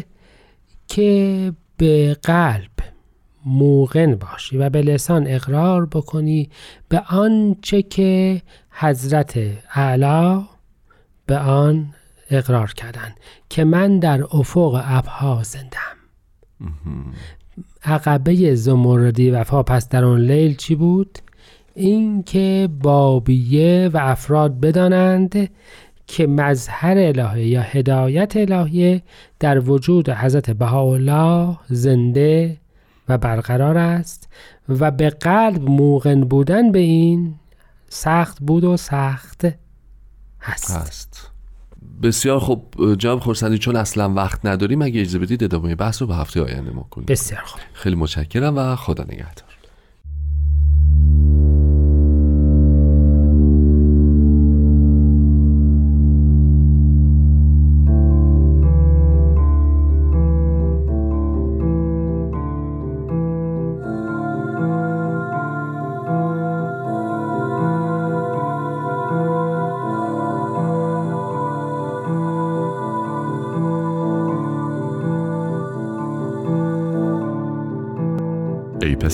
که 0.87 1.51
به 1.77 2.17
قلب 2.23 2.71
موقن 3.47 4.15
باشی 4.15 4.57
و 4.57 4.69
به 4.69 4.81
لسان 4.81 5.27
اقرار 5.27 5.85
بکنی 5.85 6.49
به 6.89 6.99
آنچه 7.09 7.81
که 7.81 8.41
حضرت 8.71 9.39
اعلی 9.75 10.45
به 11.25 11.37
آن 11.37 11.93
اقرار 12.29 12.73
کردن 12.73 13.15
که 13.49 13.63
من 13.63 13.99
در 13.99 14.23
افق 14.23 14.81
ابها 14.85 15.43
زندم 15.43 15.97
عقبه 17.83 18.55
زمردی 18.55 19.31
وفا 19.31 19.63
پس 19.63 19.89
در 19.89 20.03
آن 20.03 20.21
لیل 20.21 20.55
چی 20.55 20.75
بود؟ 20.75 21.19
اینکه 21.75 22.69
بابیه 22.81 23.89
و 23.93 23.97
افراد 24.01 24.59
بدانند 24.59 25.49
که 26.07 26.27
مظهر 26.27 26.97
الهی 26.97 27.47
یا 27.47 27.61
هدایت 27.61 28.37
الهی 28.37 29.01
در 29.39 29.59
وجود 29.59 30.09
حضرت 30.09 30.51
بهاءالله 30.51 31.57
زنده 31.67 32.57
و 33.09 33.17
برقرار 33.17 33.77
است 33.77 34.29
و 34.69 34.91
به 34.91 35.09
قلب 35.09 35.69
موقن 35.69 36.21
بودن 36.21 36.71
به 36.71 36.79
این 36.79 37.35
سخت 37.89 38.37
بود 38.41 38.63
و 38.63 38.77
سخت 38.77 39.45
هست. 40.41 40.71
هست. 40.71 41.31
بسیار 42.03 42.39
خوب 42.39 42.95
جناب 42.97 43.19
خورسندی 43.19 43.57
چون 43.57 43.75
اصلا 43.75 44.13
وقت 44.13 44.45
نداریم 44.45 44.81
اگه 44.81 45.01
اجازه 45.01 45.19
بدید 45.19 45.43
ادامه 45.43 45.75
بحث 45.75 46.01
رو 46.01 46.07
به 46.07 46.15
هفته 46.15 46.41
آینده 46.41 46.71
ما 46.71 46.87
کنیم. 46.91 47.05
بسیار 47.05 47.41
خوب. 47.41 47.61
خیلی 47.73 47.95
متشکرم 47.95 48.57
و 48.57 48.75
خدا 48.75 49.03
نگهدار. 49.03 49.46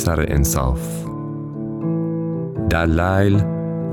پسر 0.04 0.26
انصاف. 0.28 1.06
در 2.70 2.86
لیل 2.86 3.42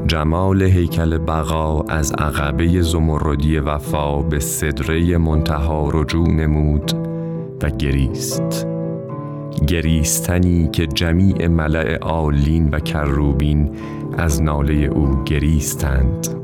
جمال 0.07 0.63
هیکل 0.63 1.19
بقا 1.19 1.83
از 1.83 2.13
عقبه 2.13 2.83
زمردی 2.83 3.59
وفا 3.59 4.23
به 4.23 4.39
سدره 4.39 5.19
منتهی 5.19 5.91
رجوع 5.95 6.29
نمود 6.29 6.93
و 7.63 7.71
گریست. 7.71 8.67
گریستنی 9.67 10.69
که 10.73 10.87
جمیع 10.87 11.49
ملأ 11.49 11.99
عالین 12.03 12.69
و 12.69 12.81
کروبین 12.81 13.71
از 14.19 14.43
ناله 14.43 14.75
او 14.75 15.25
گریستند. 15.25 16.40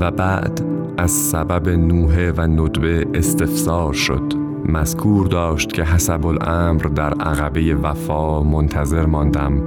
و 0.00 0.10
بعد 0.10 0.60
از 0.98 1.10
سبب 1.10 1.68
نوحه 1.68 2.32
و 2.32 2.40
ندبه 2.40 3.06
استفسار 3.14 3.92
شد. 3.92 4.32
مذکور 4.68 5.26
داشت 5.26 5.72
که 5.72 5.84
حسب 5.84 6.26
الامر 6.26 6.82
در 6.82 7.14
عقبه 7.14 7.74
وفا 7.74 8.42
منتظر 8.42 9.06
ماندم 9.06 9.62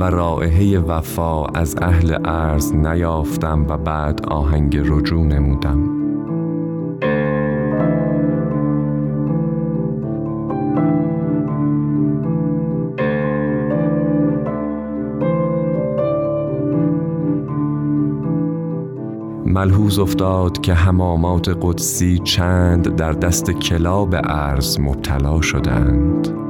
و 0.00 0.04
رائحه 0.04 0.78
وفا 0.78 1.46
از 1.46 1.76
اهل 1.82 2.18
ارز 2.24 2.74
نیافتم 2.74 3.66
و 3.68 3.76
بعد 3.76 4.26
آهنگ 4.26 4.76
رجوع 4.76 5.22
نمودم. 5.26 6.03
ملحوظ 19.54 19.98
افتاد 19.98 20.60
که 20.60 20.74
همامات 20.74 21.56
قدسی 21.62 22.18
چند 22.18 22.96
در 22.96 23.12
دست 23.12 23.50
کلاب 23.50 24.14
ارز 24.14 24.80
مبتلا 24.80 25.40
شدند. 25.40 26.43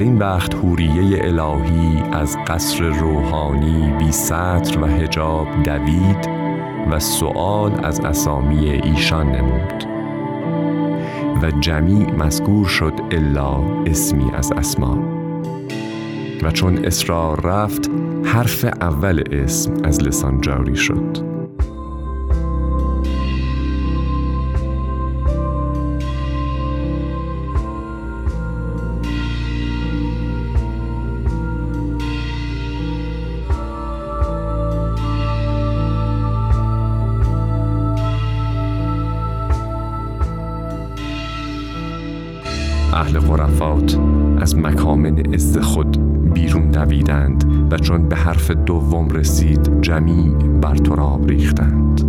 این 0.00 0.18
وقت 0.18 0.54
حوریه 0.54 1.18
الهی 1.24 2.02
از 2.12 2.36
قصر 2.46 2.84
روحانی 2.84 3.92
بی 3.98 4.12
سطر 4.12 4.80
و 4.80 4.86
هجاب 4.86 5.46
دوید 5.64 6.28
و 6.90 6.98
سؤال 6.98 7.84
از 7.84 8.00
اسامی 8.00 8.70
ایشان 8.70 9.26
نمود. 9.26 9.84
و 11.42 11.50
جمیع 11.50 12.10
مذکور 12.10 12.66
شد 12.66 12.92
الا 13.10 13.62
اسمی 13.86 14.30
از 14.34 14.52
اسما. 14.52 14.98
و 16.42 16.50
چون 16.50 16.84
اصرار 16.84 17.40
رفت 17.40 17.90
حرف 18.24 18.64
اول 18.64 19.22
اسم 19.32 19.72
از 19.84 20.02
لسان 20.02 20.40
جاری 20.40 20.76
شد. 20.76 21.29
اهل 43.00 43.18
غرفات 43.18 43.98
از 44.40 44.56
مکامن 44.56 45.34
از 45.34 45.58
خود 45.58 45.98
بیرون 46.34 46.70
دویدند 46.70 47.68
و 47.72 47.76
چون 47.76 48.08
به 48.08 48.16
حرف 48.16 48.50
دوم 48.50 49.08
رسید 49.08 49.80
جمیع 49.80 50.32
بر 50.62 50.74
تراب 50.74 51.26
ریختند. 51.28 52.00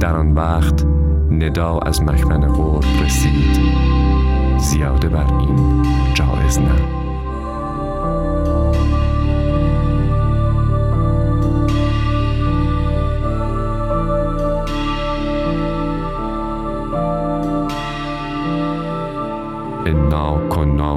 در 0.00 0.16
آن 0.16 0.32
وقت 0.32 0.86
ندا 1.30 1.78
از 1.78 2.02
مکمن 2.02 2.40
قرب 2.40 2.84
رسید. 3.04 3.60
زیاده 4.58 5.08
بر 5.08 5.34
این 5.38 5.82
جایز 6.14 6.58
نه. 6.58 7.01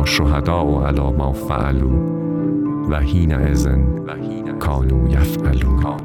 کنا 0.05 0.13
شهدا 0.13 0.87
علی 0.87 1.17
ما 1.17 1.31
فعلو 1.33 1.89
و 2.89 2.95
حین 2.95 3.33
ازن 3.33 3.85
کانو 4.59 5.07
یفعلون 5.09 5.97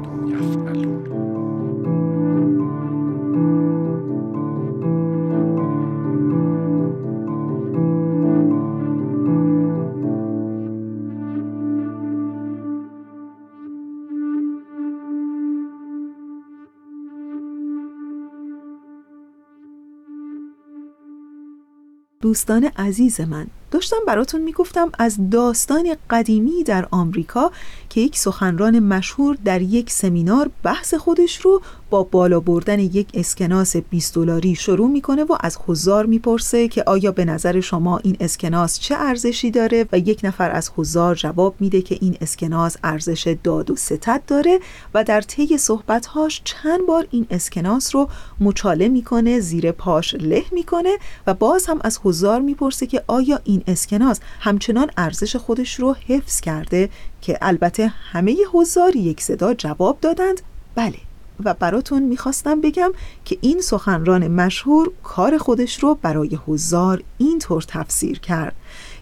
دوستان 22.21 22.63
عزیز 22.77 23.21
من 23.21 23.47
داشتم 23.71 23.97
براتون 24.07 24.41
می‌گفتم 24.41 24.91
از 24.99 25.29
داستان 25.29 25.95
قدیمی 26.09 26.63
در 26.63 26.87
آمریکا 26.91 27.51
که 27.89 28.01
یک 28.01 28.17
سخنران 28.17 28.79
مشهور 28.79 29.37
در 29.45 29.61
یک 29.61 29.91
سمینار 29.91 30.51
بحث 30.63 30.93
خودش 30.93 31.41
رو 31.41 31.61
با 31.91 32.03
بالا 32.03 32.39
بردن 32.39 32.79
یک 32.79 33.07
اسکناس 33.13 33.75
20 33.75 34.15
دلاری 34.15 34.55
شروع 34.55 34.89
می‌کنه 34.89 35.23
و 35.23 35.37
از 35.39 35.57
حضار 35.67 36.05
می‌پرسه 36.05 36.67
که 36.67 36.83
آیا 36.87 37.11
به 37.11 37.25
نظر 37.25 37.59
شما 37.59 37.97
این 37.97 38.17
اسکناس 38.19 38.79
چه 38.79 38.95
ارزشی 38.95 39.51
داره 39.51 39.85
و 39.91 39.97
یک 39.97 40.19
نفر 40.23 40.51
از 40.51 40.71
حضار 40.75 41.15
جواب 41.15 41.55
میده 41.59 41.81
که 41.81 41.97
این 42.01 42.17
اسکناس 42.21 42.77
ارزش 42.83 43.35
داد 43.43 43.71
و 43.71 43.75
ستد 43.75 44.21
داره 44.27 44.59
و 44.93 45.03
در 45.03 45.21
طی 45.21 45.57
صحبتهاش 45.57 46.41
چند 46.43 46.85
بار 46.87 47.07
این 47.11 47.27
اسکناس 47.29 47.95
رو 47.95 48.09
مچاله 48.39 48.87
می‌کنه 48.87 49.39
زیر 49.39 49.71
پاش 49.71 50.13
له 50.13 50.43
می‌کنه 50.51 50.97
و 51.27 51.33
باز 51.33 51.65
هم 51.65 51.79
از 51.83 51.99
حضار 52.03 52.41
می‌پرسه 52.41 52.87
که 52.87 53.03
آیا 53.07 53.39
این 53.43 53.63
اسکناس 53.67 54.19
همچنان 54.39 54.89
ارزش 54.97 55.35
خودش 55.35 55.79
رو 55.79 55.95
حفظ 56.07 56.39
کرده 56.39 56.89
که 57.21 57.37
البته 57.41 57.87
همه 57.87 58.37
حضار 58.51 58.95
یک 58.95 59.21
صدا 59.21 59.53
جواب 59.53 59.97
دادند. 60.01 60.41
بله. 60.75 61.10
و 61.45 61.53
براتون 61.53 62.03
می‌خواستم 62.03 62.61
بگم 62.61 62.91
که 63.25 63.37
این 63.41 63.61
سخنران 63.61 64.27
مشهور 64.27 64.91
کار 65.03 65.37
خودش 65.37 65.83
رو 65.83 65.97
برای 66.01 66.39
حضار 66.47 67.03
اینطور 67.17 67.61
تفسیر 67.61 68.19
کرد 68.19 68.55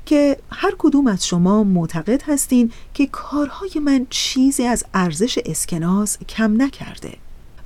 که 0.05 0.37
هر 0.51 0.75
کدوم 0.77 1.07
از 1.07 1.27
شما 1.27 1.63
معتقد 1.63 2.21
هستین 2.21 2.71
که 2.93 3.07
کارهای 3.07 3.71
من 3.83 4.07
چیزی 4.09 4.63
از 4.63 4.85
ارزش 4.93 5.39
اسکناس 5.45 6.17
کم 6.17 6.61
نکرده. 6.61 7.13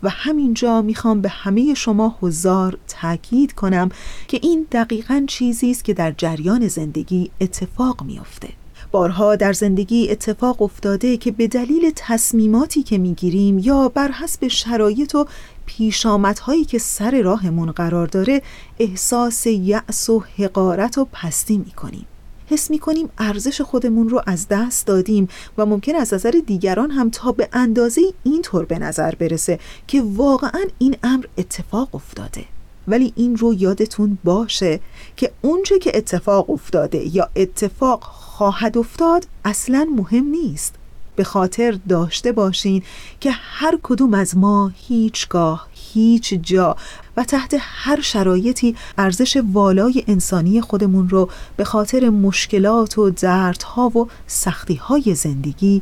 و 0.03 0.09
همینجا 0.09 0.81
می‌خوام 0.81 1.21
به 1.21 1.29
همه 1.29 1.73
شما 1.73 2.15
حضار 2.21 2.77
تاکید 2.87 3.53
کنم 3.53 3.89
که 4.27 4.39
این 4.43 4.67
دقیقا 4.71 5.23
چیزی 5.27 5.71
است 5.71 5.83
که 5.83 5.93
در 5.93 6.11
جریان 6.11 6.67
زندگی 6.67 7.31
اتفاق 7.41 8.03
میافته. 8.03 8.49
بارها 8.93 9.35
در 9.35 9.53
زندگی 9.53 10.11
اتفاق 10.11 10.61
افتاده 10.61 11.17
که 11.17 11.31
به 11.31 11.47
دلیل 11.47 11.91
تصمیماتی 11.95 12.83
که 12.83 12.97
می‌گیریم 12.97 13.59
یا 13.59 13.89
بر 13.89 14.11
حسب 14.11 14.47
شرایط 14.47 15.15
و 15.15 15.25
پیشامدهایی 15.65 16.65
که 16.65 16.77
سر 16.77 17.21
راهمون 17.21 17.71
قرار 17.71 18.07
داره 18.07 18.41
احساس 18.79 19.45
یأس 19.45 20.09
و 20.09 20.23
حقارت 20.37 20.97
و 20.97 21.05
پستی 21.05 21.57
می‌کنیم. 21.57 22.05
حس 22.49 22.71
می‌کنیم 22.71 23.09
ارزش 23.17 23.61
خودمون 23.61 24.09
رو 24.09 24.21
از 24.25 24.47
دست 24.47 24.87
دادیم 24.87 25.27
و 25.57 25.65
ممکن 25.65 25.95
از 25.95 26.13
نظر 26.13 26.41
دیگران 26.45 26.91
هم 26.91 27.09
تا 27.09 27.31
به 27.31 27.49
اندازه 27.53 28.01
اینطور 28.23 28.65
به 28.65 28.79
نظر 28.79 29.15
برسه 29.15 29.59
که 29.87 30.03
واقعا 30.05 30.63
این 30.79 30.95
امر 31.03 31.25
اتفاق 31.37 31.95
افتاده. 31.95 32.45
ولی 32.87 33.13
این 33.15 33.37
رو 33.37 33.53
یادتون 33.53 34.17
باشه 34.23 34.79
که 35.15 35.31
اونچه 35.41 35.79
که 35.79 35.97
اتفاق 35.97 36.49
افتاده 36.49 37.15
یا 37.15 37.29
اتفاق 37.35 38.22
خواهد 38.43 38.77
افتاد 38.77 39.27
اصلا 39.45 39.87
مهم 39.97 40.25
نیست. 40.25 40.75
به 41.15 41.23
خاطر 41.23 41.79
داشته 41.89 42.31
باشین 42.31 42.83
که 43.19 43.31
هر 43.31 43.79
کدوم 43.83 44.13
از 44.13 44.37
ما 44.37 44.71
هیچگاه 44.75 45.67
هیچ 45.71 46.33
جا 46.33 46.75
و 47.17 47.23
تحت 47.23 47.55
هر 47.59 48.01
شرایطی 48.01 48.75
ارزش 48.97 49.37
والای 49.53 50.03
انسانی 50.07 50.61
خودمون 50.61 51.09
رو 51.09 51.29
به 51.57 51.63
خاطر 51.63 52.09
مشکلات 52.09 52.97
و 52.97 53.09
دردها 53.09 53.89
و 53.89 54.07
سختیهای 54.27 55.15
زندگی 55.15 55.81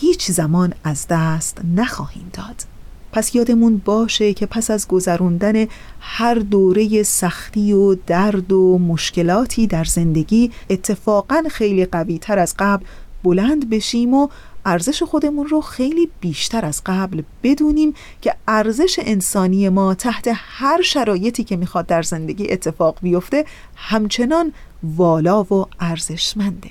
هیچ 0.00 0.30
زمان 0.30 0.74
از 0.84 1.06
دست 1.08 1.58
نخواهیم 1.74 2.30
داد. 2.32 2.73
پس 3.14 3.34
یادمون 3.34 3.82
باشه 3.84 4.34
که 4.34 4.46
پس 4.46 4.70
از 4.70 4.88
گذروندن 4.88 5.66
هر 6.00 6.34
دوره 6.34 7.02
سختی 7.02 7.72
و 7.72 7.94
درد 7.94 8.52
و 8.52 8.78
مشکلاتی 8.78 9.66
در 9.66 9.84
زندگی 9.84 10.50
اتفاقا 10.70 11.42
خیلی 11.50 11.84
قوی 11.84 12.18
تر 12.18 12.38
از 12.38 12.54
قبل 12.58 12.84
بلند 13.24 13.70
بشیم 13.70 14.14
و 14.14 14.28
ارزش 14.64 15.02
خودمون 15.02 15.46
رو 15.46 15.60
خیلی 15.60 16.10
بیشتر 16.20 16.64
از 16.64 16.82
قبل 16.86 17.22
بدونیم 17.42 17.94
که 18.22 18.34
ارزش 18.48 18.98
انسانی 19.02 19.68
ما 19.68 19.94
تحت 19.94 20.30
هر 20.34 20.82
شرایطی 20.82 21.44
که 21.44 21.56
می‌خواد 21.56 21.86
در 21.86 22.02
زندگی 22.02 22.52
اتفاق 22.52 22.98
بیفته 23.02 23.44
همچنان 23.76 24.52
والا 24.82 25.42
و 25.42 25.66
ارزشمنده. 25.80 26.70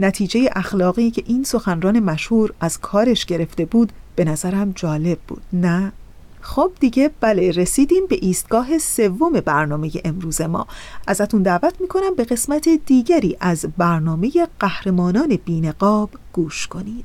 نتیجه 0.00 0.50
اخلاقی 0.56 1.10
که 1.10 1.22
این 1.26 1.44
سخنران 1.44 2.00
مشهور 2.00 2.52
از 2.60 2.80
کارش 2.80 3.26
گرفته 3.26 3.64
بود 3.64 3.92
به 4.20 4.24
نظرم 4.24 4.72
جالب 4.72 5.18
بود. 5.28 5.42
نه؟ 5.52 5.92
خب 6.40 6.72
دیگه 6.80 7.10
بله 7.20 7.50
رسیدیم 7.50 8.06
به 8.06 8.18
ایستگاه 8.22 8.78
سوم 8.78 9.32
برنامه 9.32 9.90
امروز 10.04 10.40
ما. 10.40 10.66
ازتون 11.06 11.42
دعوت 11.42 11.80
می‌کنم 11.80 12.14
به 12.16 12.24
قسمت 12.24 12.68
دیگری 12.86 13.36
از 13.40 13.66
برنامه 13.78 14.30
قهرمانان 14.60 15.38
بینقاب 15.44 16.10
گوش 16.32 16.66
کنید. 16.66 17.04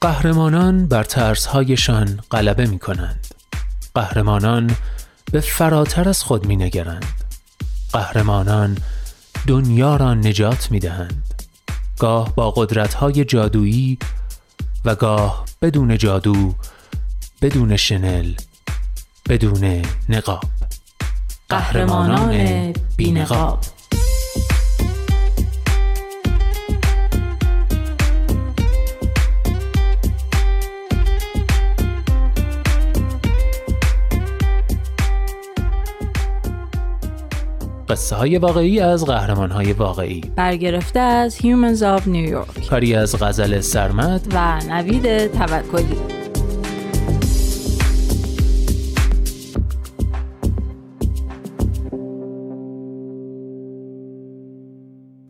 قهرمانان 0.00 0.86
بر 0.86 1.04
ترسهایشان 1.04 2.20
غلبه 2.30 2.66
می 2.66 2.78
کنند 2.78 3.26
قهرمانان 3.94 4.70
به 5.32 5.40
فراتر 5.40 6.08
از 6.08 6.22
خود 6.22 6.46
می 6.46 6.56
نگرند 6.56 7.06
قهرمانان 7.92 8.78
دنیا 9.46 9.96
را 9.96 10.14
نجات 10.14 10.70
می 10.70 10.78
دهند 10.78 11.44
گاه 11.98 12.34
با 12.34 12.50
قدرتهای 12.50 13.24
جادویی 13.24 13.98
و 14.86 14.94
گاه 14.94 15.44
بدون 15.62 15.98
جادو 15.98 16.54
بدون 17.42 17.76
شنل 17.76 18.34
بدون 19.28 19.82
نقاب. 20.08 20.44
قهرمانان 21.48 22.72
بینقاب 22.96 23.58
قصه 37.88 38.16
های 38.16 38.38
واقعی 38.38 38.80
از 38.80 39.04
قهرمان 39.04 39.50
های 39.50 39.72
واقعی. 39.72 40.20
برگرفته 40.36 41.00
از 41.00 41.36
Humans 41.36 41.80
of 41.80 42.02
New 42.02 42.30
York. 42.30 42.68
کاری 42.70 42.94
از 42.94 43.22
غزل 43.22 43.60
سرمد 43.60 44.26
و 44.34 44.60
نوید 44.68 45.26
توکلی. 45.26 45.96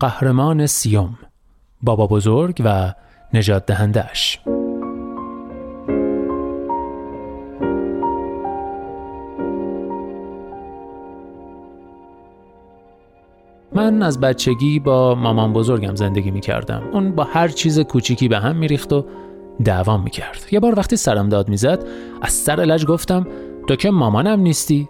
قهرمان 0.01 0.67
سیوم 0.67 1.19
بابا 1.83 2.07
بزرگ 2.07 2.63
و 2.65 2.95
نجات 3.35 3.67
دهندش 3.67 4.41
من 13.77 14.03
از 14.03 14.21
بچگی 14.21 14.79
با 14.79 15.15
مامان 15.15 15.53
بزرگم 15.53 15.95
زندگی 15.95 16.31
می 16.31 16.41
کردم. 16.41 16.83
اون 16.93 17.13
با 17.13 17.25
هر 17.25 17.49
چیز 17.49 17.81
کوچیکی 17.81 18.29
به 18.29 18.39
هم 18.39 18.57
می 18.57 18.69
ریخت 18.69 18.93
و 18.93 19.07
دعوام 19.65 20.03
می 20.03 20.11
کرد. 20.11 20.47
یه 20.51 20.61
بار 20.61 20.79
وقتی 20.79 20.97
سرم 20.97 21.29
داد 21.29 21.49
می 21.49 21.57
زد 21.57 21.85
از 22.23 22.33
سر 22.33 22.57
لج 22.57 22.87
گفتم 22.87 23.27
تو 23.69 23.77
که 23.77 23.91
مامانم 23.91 24.41
نیستی؟ 24.41 24.89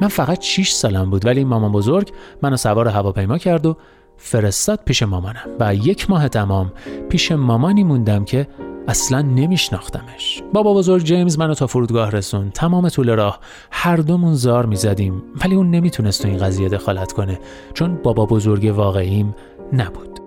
من 0.00 0.08
فقط 0.08 0.42
6 0.42 0.70
سالم 0.70 1.10
بود 1.10 1.26
ولی 1.26 1.44
مامان 1.44 1.72
بزرگ 1.72 2.12
منو 2.42 2.56
سوار 2.56 2.88
هواپیما 2.88 3.38
کرد 3.38 3.66
و 3.66 3.76
فرستاد 4.16 4.80
پیش 4.84 5.02
مامانم 5.02 5.48
و 5.60 5.74
یک 5.74 6.10
ماه 6.10 6.28
تمام 6.28 6.72
پیش 7.08 7.32
مامانی 7.32 7.84
موندم 7.84 8.24
که 8.24 8.48
اصلا 8.88 9.22
نمیشناختمش. 9.22 10.42
بابا 10.52 10.74
بزرگ 10.74 11.04
جیمز 11.04 11.38
منو 11.38 11.54
تا 11.54 11.66
فرودگاه 11.66 12.10
رسون 12.10 12.50
تمام 12.50 12.88
طول 12.88 13.16
راه 13.16 13.38
هر 13.70 13.96
دومون 13.96 14.34
زار 14.34 14.66
می‌زدیم. 14.66 15.22
ولی 15.44 15.54
اون 15.54 15.70
نمی‌تونست 15.70 16.22
تو 16.22 16.28
این 16.28 16.38
قضیه 16.38 16.68
دخالت 16.68 17.12
کنه 17.12 17.38
چون 17.74 17.98
بابا 18.02 18.26
بزرگ 18.26 18.72
واقعیم 18.76 19.34
نبود. 19.72 20.20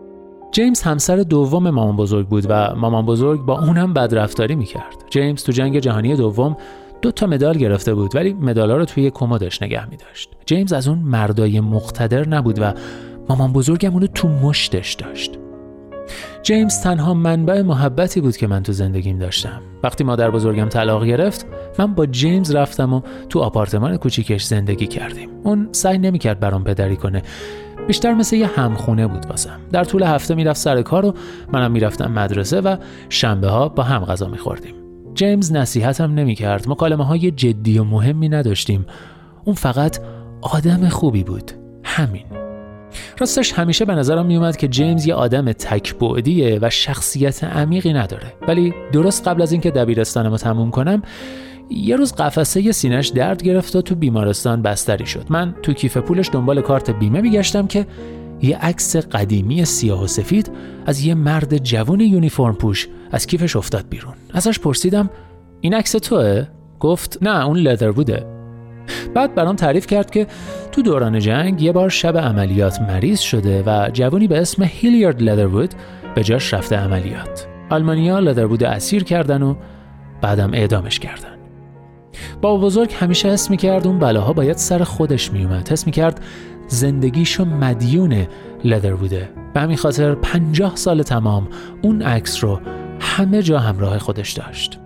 جیمز 0.52 0.82
همسر 0.82 1.18
دوم 1.18 1.70
مامان 1.70 1.96
بزرگ 1.96 2.28
بود 2.28 2.46
و 2.50 2.76
مامان 2.76 3.06
بزرگ 3.06 3.42
با 3.42 3.60
اونم 3.60 3.94
بدرفتاری 3.94 4.56
می‌کرد. 4.56 5.04
جیمز 5.10 5.44
تو 5.44 5.52
جنگ 5.52 5.80
جهانی 5.80 6.16
دوم 6.16 6.58
دو 7.02 7.12
تا 7.12 7.28
مدال 7.28 7.58
گرفته 7.58 7.94
بود 7.94 8.16
ولی 8.16 8.34
مدالا 8.34 8.78
رو 8.78 8.86
توی 8.86 9.12
کمدش 9.12 9.62
نگه 9.62 9.90
میداشت. 9.90 10.30
جیمز 10.46 10.74
از 10.74 10.88
اون 10.88 11.00
مردای 11.00 11.60
مقتدر 11.60 12.28
نبود 12.28 12.60
و 12.62 12.74
مامان 13.30 13.54
بزرگم 13.54 13.94
اونو 13.94 14.08
تو 14.08 14.28
مشتش 14.28 14.94
داشت. 14.94 15.40
جیمز 16.44 16.82
تنها 16.82 17.14
منبع 17.14 17.62
محبتی 17.62 18.22
بود 18.22 18.38
که 18.38 18.48
من 18.48 18.64
تو 18.64 18.72
زندگیم 18.72 19.20
داشتم. 19.20 19.62
وقتی 19.84 20.04
مادر 20.04 20.32
بزرگم 20.32 20.70
طلاق 20.70 21.06
گرفت 21.06 21.46
من 21.80 21.94
با 21.94 22.06
جیمز 22.06 22.56
رفتم 22.56 22.94
و 22.94 23.02
تو 23.30 23.40
آپارتمان 23.40 23.98
کوچیکش 23.98 24.44
زندگی 24.44 24.88
کردیم. 24.88 25.30
اون 25.44 25.70
سعی 25.72 25.98
نمی‌کرد 25.98 26.40
برام 26.40 26.64
پدری 26.64 26.96
کنه. 26.96 27.22
بیشتر 27.88 28.14
مثل 28.14 28.36
یه 28.36 28.48
همخونه 28.48 29.08
بود 29.08 29.26
واسم. 29.30 29.60
در 29.72 29.84
طول 29.84 30.04
هفته 30.04 30.36
می‌رفت 30.36 30.60
سر 30.60 30.82
کار 30.82 31.06
و 31.06 31.14
منم 31.54 31.72
می‌رفتم 31.72 32.12
مدرسه 32.12 32.62
و 32.62 32.76
شنبه 33.10 33.48
ها 33.48 33.70
با 33.70 33.84
هم 33.84 34.06
غذا 34.06 34.28
میخوردیم. 34.28 34.76
جیمز 35.14 35.52
نصیحتم 35.52 36.14
نمی‌کرد. 36.14 36.70
مکالمه 36.70 37.06
های 37.06 37.32
جدی 37.32 37.80
و 37.80 37.84
مهمی 37.84 38.30
نداشتیم. 38.30 38.86
اون 39.46 39.56
فقط 39.56 40.00
آدم 40.42 40.90
خوبی 40.90 41.24
بود. 41.24 41.52
همین. 41.84 42.39
راستش 43.20 43.54
همیشه 43.54 43.86
به 43.86 43.96
نظرم 43.96 44.26
میومد 44.26 44.58
که 44.58 44.68
جیمز 44.68 45.06
یه 45.06 45.14
آدم 45.14 45.52
تکبعدیه 45.52 46.60
و 46.62 46.70
شخصیت 46.70 47.44
عمیقی 47.44 47.94
نداره. 47.94 48.34
ولی 48.48 48.74
درست 48.92 49.28
قبل 49.28 49.42
از 49.42 49.52
اینکه 49.52 49.72
دبیرستانمو 49.72 50.38
تموم 50.38 50.72
کنم 50.72 51.02
یه 51.70 51.96
روز 51.96 52.14
قفسه 52.14 52.72
سینش 52.72 53.08
درد 53.08 53.44
گرفت 53.44 53.76
و 53.76 53.82
تو 53.82 53.96
بیمارستان 53.96 54.62
بستری 54.62 55.06
شد. 55.06 55.26
من 55.30 55.56
تو 55.64 55.74
کیف 55.74 55.98
پولش 55.98 56.30
دنبال 56.34 56.62
کارت 56.62 56.90
بیمه 56.90 57.22
میگشتم 57.22 57.68
که 57.68 57.86
یه 58.42 58.58
عکس 58.58 58.96
قدیمی 58.96 59.66
سیاه 59.66 60.04
و 60.04 60.08
سفید 60.08 60.52
از 60.86 61.06
یه 61.06 61.16
مرد 61.16 61.58
جوون 61.58 62.00
یونیفرم 62.00 62.56
پوش 62.56 62.88
از 63.12 63.28
کیفش 63.28 63.56
افتاد 63.56 63.90
بیرون. 63.90 64.14
ازش 64.34 64.60
پرسیدم 64.60 65.10
این 65.62 65.74
عکس 65.74 65.92
توه؟ 65.92 66.48
گفت 66.80 67.18
نه 67.22 67.46
اون 67.46 67.58
لدر 67.58 67.92
بوده. 67.92 68.39
بعد 69.16 69.36
برام 69.36 69.56
تعریف 69.56 69.88
کرد 69.88 70.12
که 70.12 70.28
تو 70.72 70.82
دوران 70.82 71.20
جنگ 71.20 71.62
یه 71.62 71.72
بار 71.72 71.90
شب 71.90 72.18
عملیات 72.18 72.82
مریض 72.82 73.20
شده 73.20 73.64
و 73.66 73.90
جوانی 73.94 74.28
به 74.28 74.40
اسم 74.40 74.64
هیلیارد 74.64 75.22
لدروود 75.22 75.74
به 76.16 76.24
جاش 76.24 76.54
رفته 76.54 76.76
عملیات. 76.76 77.48
آلمانیا 77.70 78.20
لدروود 78.20 78.64
اسیر 78.64 79.04
کردن 79.04 79.42
و 79.42 79.56
بعدم 80.22 80.54
اعدامش 80.54 81.00
کردن. 81.00 81.40
با 82.42 82.58
بزرگ 82.58 82.94
همیشه 83.00 83.30
حس 83.30 83.50
می‌کرد 83.50 83.88
اون 83.88 84.00
بلاها 84.00 84.34
باید 84.34 84.58
سر 84.58 84.84
خودش 84.84 85.32
میومد 85.32 85.70
حس 85.70 85.86
می‌کرد 85.86 86.20
زندگیشو 86.68 87.46
مدیون 87.46 88.28
لدرووده 88.64 89.30
به 89.54 89.60
همین 89.60 89.78
خاطر 89.78 90.16
پنجاه 90.16 90.76
سال 90.76 91.04
تمام 91.04 91.48
اون 91.82 92.02
عکس 92.02 92.44
رو 92.44 92.60
همه 93.00 93.42
جا 93.42 93.60
همراه 93.60 93.98
خودش 93.98 94.32
داشت. 94.32 94.80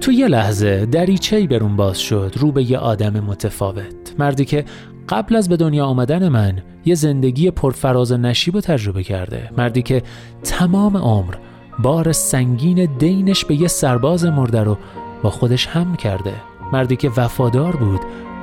تو 0.00 0.12
یه 0.12 0.28
لحظه 0.28 0.86
دریچهی 0.86 1.46
برون 1.46 1.76
باز 1.76 1.98
شد 1.98 2.34
رو 2.36 2.52
به 2.52 2.70
یه 2.70 2.78
آدم 2.78 3.20
متفاوت. 3.20 4.14
مردی 4.18 4.44
که 4.44 4.64
قبل 5.08 5.36
از 5.36 5.48
به 5.48 5.56
دنیا 5.56 5.86
آمدن 5.86 6.28
من 6.28 6.62
یه 6.84 6.94
زندگی 6.94 7.50
پرفراز 7.50 8.12
نشیب 8.12 8.54
و 8.54 8.60
تجربه 8.60 9.02
کرده. 9.02 9.50
مردی 9.58 9.82
که 9.82 10.02
تمام 10.42 10.96
عمر 10.96 11.34
بار 11.78 12.12
سنگین 12.12 12.88
دینش 12.98 13.44
به 13.44 13.60
یه 13.60 13.68
سرباز 13.68 14.24
مرده 14.24 14.62
رو 14.62 14.78
با 15.22 15.30
خودش 15.30 15.66
هم 15.66 15.96
کرده. 15.96 16.34
مردی 16.72 16.96
که 16.96 17.10
وفادار 17.16 17.76
بود 17.76 18.00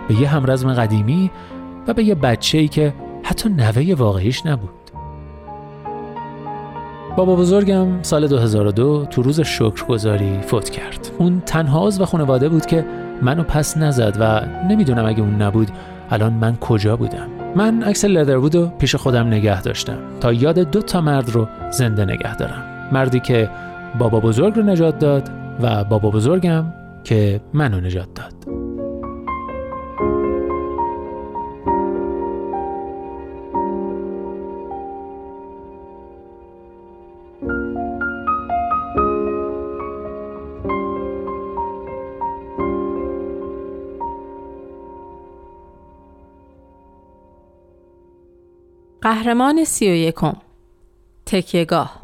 به 0.07 0.21
یه 0.21 0.27
همرزم 0.27 0.73
قدیمی 0.73 1.31
و 1.87 1.93
به 1.93 2.03
یه 2.03 2.15
بچه‌ای 2.15 2.67
که 2.67 2.93
حتی 3.23 3.49
نوه 3.49 3.93
واقعیش 3.93 4.45
نبود. 4.45 4.69
بابا 7.17 7.35
بزرگم 7.35 7.87
سال 8.01 8.27
2002 8.27 9.07
تو 9.09 9.21
روز 9.21 9.41
شکرگزاری 9.41 10.41
فوت 10.41 10.69
کرد. 10.69 11.11
اون 11.17 11.41
تنها 11.45 11.89
و 11.99 12.05
خانواده 12.05 12.49
بود 12.49 12.65
که 12.65 12.85
منو 13.21 13.43
پس 13.43 13.77
نزد 13.77 14.17
و 14.19 14.41
نمی‌دونم 14.69 15.05
اگه 15.05 15.21
اون 15.21 15.41
نبود 15.41 15.67
الان 16.09 16.33
من 16.33 16.55
کجا 16.55 16.95
بودم. 16.95 17.27
من 17.55 17.83
عکس 17.83 18.05
لدرود 18.05 18.55
رو 18.55 18.67
پیش 18.67 18.95
خودم 18.95 19.27
نگه 19.27 19.61
داشتم. 19.61 19.97
تا 20.19 20.33
یاد 20.33 20.59
دو 20.59 20.81
تا 20.81 21.01
مرد 21.01 21.29
رو 21.29 21.47
زنده 21.71 22.05
نگه 22.05 22.35
دارم. 22.35 22.89
مردی 22.91 23.19
که 23.19 23.49
بابا 23.99 24.19
بزرگ 24.19 24.55
رو 24.55 24.63
نجات 24.63 24.99
داد 24.99 25.29
و 25.61 25.83
بابا 25.83 26.09
بزرگم 26.09 26.65
که 27.03 27.41
منو 27.53 27.81
نجات 27.81 28.07
داد. 28.15 28.56
قهرمان 49.07 49.63
سی 49.63 49.87
و 49.89 49.93
یکم. 49.93 50.33
تکیگاه 51.25 52.01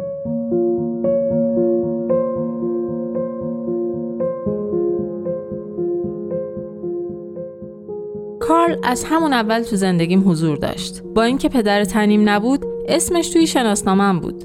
کارل 8.40 8.78
از 8.84 9.04
همون 9.04 9.34
اول 9.34 9.62
تو 9.62 9.76
زندگیم 9.76 10.30
حضور 10.30 10.58
داشت. 10.58 11.04
با 11.16 11.24
اینکه 11.24 11.50
پدر 11.50 11.84
تنیم 11.84 12.30
نبود 12.30 12.66
اسمش 12.88 13.30
توی 13.30 13.48
شناسنامم 13.48 14.20
بود. 14.20 14.44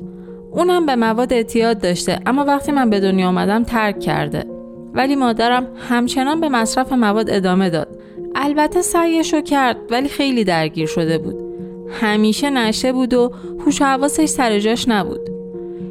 اونم 0.50 0.86
به 0.86 0.96
مواد 0.96 1.32
اعتیاد 1.32 1.80
داشته 1.80 2.20
اما 2.26 2.44
وقتی 2.44 2.72
من 2.72 2.90
به 2.90 3.00
دنیا 3.00 3.28
آمدم 3.28 3.64
ترک 3.64 4.00
کرده. 4.00 4.44
ولی 4.94 5.16
مادرم 5.16 5.66
همچنان 5.88 6.40
به 6.40 6.48
مصرف 6.48 6.92
مواد 6.92 7.30
ادامه 7.30 7.70
داد. 7.70 7.98
البته 8.34 8.82
سعیشو 8.82 9.40
کرد 9.40 9.76
ولی 9.90 10.08
خیلی 10.08 10.44
درگیر 10.44 10.86
شده 10.86 11.18
بود. 11.18 11.47
همیشه 11.90 12.50
نشه 12.50 12.92
بود 12.92 13.14
و 13.14 13.32
هوش 13.66 13.82
و 13.82 13.84
حواسش 13.84 14.26
سر 14.26 14.58
جاش 14.58 14.88
نبود. 14.88 15.20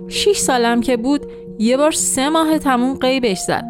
شیش 0.08 0.38
سالم 0.38 0.82
که 0.82 0.98
بود 0.98 1.22
یه 1.60 1.78
بار 1.78 1.92
سه 1.92 2.30
ماه 2.30 2.58
تموم 2.58 2.94
قیبش 2.94 3.40
زد. 3.40 3.66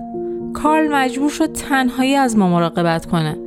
کارل 0.54 0.96
مجبور 0.96 1.30
شد 1.30 1.52
تنهایی 1.52 2.16
از 2.16 2.38
ما 2.38 2.50
مراقبت 2.50 3.06
کنه. 3.06 3.38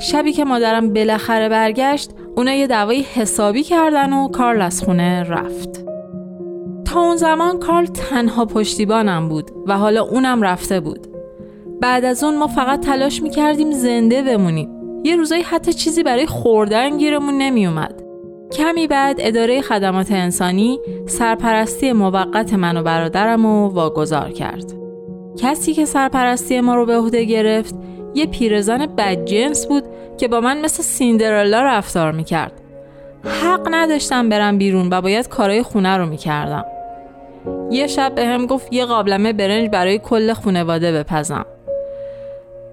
شبی 0.00 0.32
که 0.32 0.44
مادرم 0.44 0.92
بالاخره 0.92 1.48
برگشت 1.48 2.10
اونا 2.36 2.52
یه 2.52 2.66
دعوای 2.66 3.02
حسابی 3.02 3.62
کردن 3.62 4.12
و 4.12 4.28
کارل 4.28 4.62
از 4.62 4.82
خونه 4.82 5.22
رفت. 5.22 5.84
تا 6.84 7.00
اون 7.00 7.16
زمان 7.16 7.58
کارل 7.58 7.86
تنها 7.86 8.44
پشتیبانم 8.44 9.28
بود 9.28 9.50
و 9.66 9.78
حالا 9.78 10.02
اونم 10.02 10.42
رفته 10.42 10.80
بود. 10.80 11.06
بعد 11.80 12.04
از 12.04 12.24
اون 12.24 12.38
ما 12.38 12.46
فقط 12.46 12.80
تلاش 12.80 13.22
می‌کردیم 13.22 13.70
زنده 13.70 14.22
بمونیم. 14.22 14.79
یه 15.04 15.16
روزایی 15.16 15.42
حتی 15.42 15.72
چیزی 15.72 16.02
برای 16.02 16.26
خوردن 16.26 16.98
گیرمون 16.98 17.38
نمیومد. 17.38 18.02
کمی 18.52 18.86
بعد 18.86 19.16
اداره 19.18 19.60
خدمات 19.60 20.12
انسانی 20.12 20.80
سرپرستی 21.06 21.92
موقت 21.92 22.54
من 22.54 22.76
و 22.76 22.82
برادرم 22.82 23.46
رو 23.46 23.68
واگذار 23.68 24.30
کرد. 24.30 24.72
کسی 25.38 25.74
که 25.74 25.84
سرپرستی 25.84 26.60
ما 26.60 26.74
رو 26.74 26.86
به 26.86 26.96
عهده 26.96 27.24
گرفت 27.24 27.74
یه 28.14 28.26
پیرزن 28.26 28.86
بدجنس 28.86 29.66
بود 29.66 29.84
که 30.18 30.28
با 30.28 30.40
من 30.40 30.60
مثل 30.60 30.82
سیندرلا 30.82 31.62
رفتار 31.62 32.12
می‌کرد. 32.12 32.52
حق 33.42 33.68
نداشتم 33.70 34.28
برم 34.28 34.58
بیرون 34.58 34.88
و 34.92 35.00
باید 35.00 35.28
کارای 35.28 35.62
خونه 35.62 35.96
رو 35.96 36.06
می‌کردم. 36.06 36.64
یه 37.70 37.86
شب 37.86 38.14
به 38.14 38.26
هم 38.26 38.46
گفت 38.46 38.72
یه 38.72 38.84
قابلمه 38.84 39.32
برنج 39.32 39.70
برای 39.70 39.98
کل 39.98 40.32
خونواده 40.32 40.92
بپزم. 40.92 41.46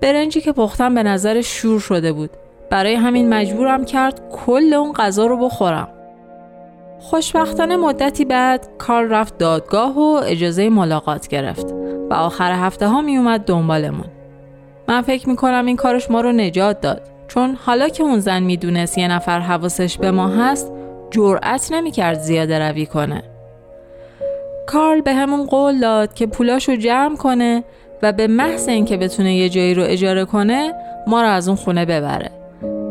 برنجی 0.02 0.42
که 0.42 0.52
پختم 0.52 0.96
به 0.96 1.04
نظر 1.04 1.42
شور 1.42 1.80
شده 1.80 2.14
بود. 2.14 2.30
برای 2.70 2.96
همین 2.96 3.30
مجبورم 3.30 3.86
کرد 3.86 4.22
کل 4.32 4.74
اون 4.74 4.94
غذا 4.94 5.26
رو 5.26 5.38
بخورم. 5.38 5.88
خوشبختانه 7.00 7.78
مدتی 7.78 8.26
بعد 8.26 8.70
کار 8.78 9.06
رفت 9.06 9.38
دادگاه 9.38 10.00
و 10.00 10.22
اجازه 10.26 10.70
ملاقات 10.70 11.28
گرفت 11.28 11.74
و 12.10 12.14
آخر 12.14 12.52
هفته 12.52 12.88
ها 12.88 13.02
می 13.02 13.18
اومد 13.18 13.42
دنبالمون. 13.42 14.08
من 14.88 15.02
فکر 15.02 15.30
می‌کنم 15.30 15.66
این 15.66 15.76
کارش 15.76 16.12
ما 16.12 16.22
رو 16.22 16.32
نجات 16.32 16.82
داد. 16.82 17.02
چون 17.28 17.58
حالا 17.66 17.90
که 17.90 18.04
اون 18.04 18.20
زن 18.20 18.44
می‌دونست 18.44 18.98
یه 18.98 19.08
نفر 19.08 19.40
حواسش 19.40 19.98
به 19.98 20.12
ما 20.12 20.28
هست 20.28 20.72
جرأت 21.12 21.72
نمی‌کرد 21.72 22.20
زیاده 22.20 22.70
روی 22.70 22.86
کنه. 22.86 23.24
کارل 24.66 25.02
به 25.02 25.14
همون 25.14 25.46
قول 25.46 25.80
داد 25.80 26.14
که 26.14 26.28
پولاشو 26.28 26.76
جمع 26.76 27.16
کنه 27.16 27.64
و 28.02 28.12
به 28.12 28.28
محض 28.28 28.68
اینکه 28.68 28.98
بتونه 28.98 29.36
یه 29.36 29.50
جایی 29.50 29.74
رو 29.74 29.84
اجاره 29.86 30.26
کنه 30.26 30.74
ما 31.08 31.22
رو 31.22 31.28
از 31.28 31.48
اون 31.48 31.58
خونه 31.58 31.86
ببره. 31.86 32.30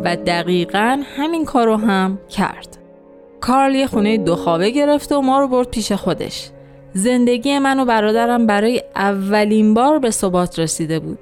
و 0.04 0.16
دقیقا 0.16 1.02
همین 1.16 1.44
کارو 1.44 1.76
هم 1.76 2.18
کرد. 2.28 2.78
کارل 3.40 3.74
یه 3.74 3.86
خونه 3.86 4.18
دو 4.18 4.36
خوابه 4.36 4.70
گرفت 4.70 5.12
و 5.12 5.20
ما 5.20 5.40
رو 5.40 5.48
برد 5.48 5.70
پیش 5.70 5.92
خودش. 5.92 6.50
زندگی 6.92 7.58
من 7.58 7.80
و 7.80 7.84
برادرم 7.84 8.46
برای 8.46 8.82
اولین 8.96 9.74
بار 9.74 9.98
به 9.98 10.10
ثبات 10.10 10.58
رسیده 10.58 10.98
بود. 10.98 11.18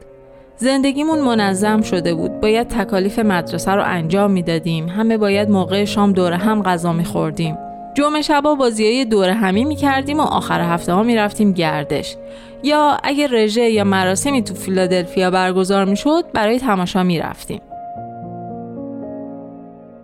زندگیمون 0.56 1.18
منظم 1.18 1.82
شده 1.82 2.14
بود. 2.14 2.40
باید 2.40 2.68
تکالیف 2.68 3.18
مدرسه 3.18 3.72
رو 3.72 3.82
انجام 3.84 4.30
می‌دادیم. 4.30 4.88
همه 4.88 5.18
باید 5.18 5.50
موقع 5.50 5.84
شام 5.84 6.12
دور 6.12 6.32
هم 6.32 6.62
غذا 6.62 6.92
میخوردیم. 6.92 7.58
جمعه 7.94 8.22
شبا 8.22 8.54
بازی 8.54 8.84
های 8.84 9.04
دور 9.04 9.28
همی 9.28 9.64
می 9.64 9.76
کردیم 9.76 10.20
و 10.20 10.22
آخر 10.22 10.60
هفته 10.60 10.92
ها 10.92 11.02
می 11.02 11.16
رفتیم 11.16 11.52
گردش. 11.52 12.16
یا 12.62 12.98
اگر 13.02 13.26
رژه 13.26 13.70
یا 13.70 13.84
مراسمی 13.84 14.42
تو 14.42 14.54
فیلادلفیا 14.54 15.30
برگزار 15.30 15.84
می 15.84 15.96
شد 15.96 16.24
برای 16.34 16.58
تماشا 16.58 17.02
می 17.02 17.18
رفتیم. 17.18 17.60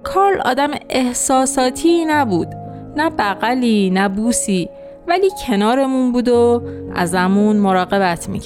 کارل 0.03 0.41
آدم 0.41 0.71
احساساتی 0.91 2.05
نبود. 2.05 2.49
نه 2.97 3.11
بغلی 3.11 3.91
نه 3.91 4.09
بوسی 4.09 4.69
ولی 5.09 5.29
کنارمون 5.47 6.13
بود 6.13 6.29
و 6.29 6.63
ازمون 6.95 7.57
مراقبت 7.57 8.29
می 8.29 8.41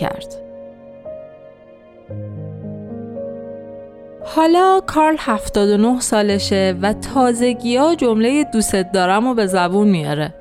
حالا 4.26 4.80
کارل 4.86 5.16
79 5.18 6.00
سالشه 6.00 6.74
و 6.82 6.92
تازگی 6.92 7.76
ها 7.76 7.94
جمله 7.94 8.44
دوست 8.44 8.76
دارم 8.76 9.26
و 9.26 9.34
به 9.34 9.46
زبون 9.46 9.88
میاره. 9.88 10.34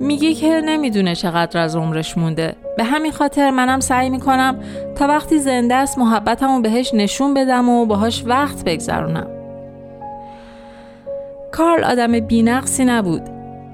میگه 0.00 0.34
که 0.34 0.60
نمی‌دونه 0.64 1.14
چقدر 1.14 1.60
از 1.60 1.76
عمرش 1.76 2.18
مونده. 2.18 2.54
به 2.76 2.84
همین 2.84 3.12
خاطر 3.12 3.50
منم 3.50 3.80
سعی 3.80 4.10
می‌کنم 4.10 4.60
تا 4.96 5.06
وقتی 5.06 5.38
زنده 5.38 5.74
است 5.74 5.98
محبتمو 5.98 6.60
بهش 6.60 6.94
نشون 6.94 7.34
بدم 7.34 7.68
و 7.68 7.86
باهاش 7.86 8.22
وقت 8.26 8.64
بگذرونم. 8.64 9.26
کارل 11.52 11.84
آدم 11.84 12.20
بینقصی 12.20 12.84
نبود. 12.84 13.22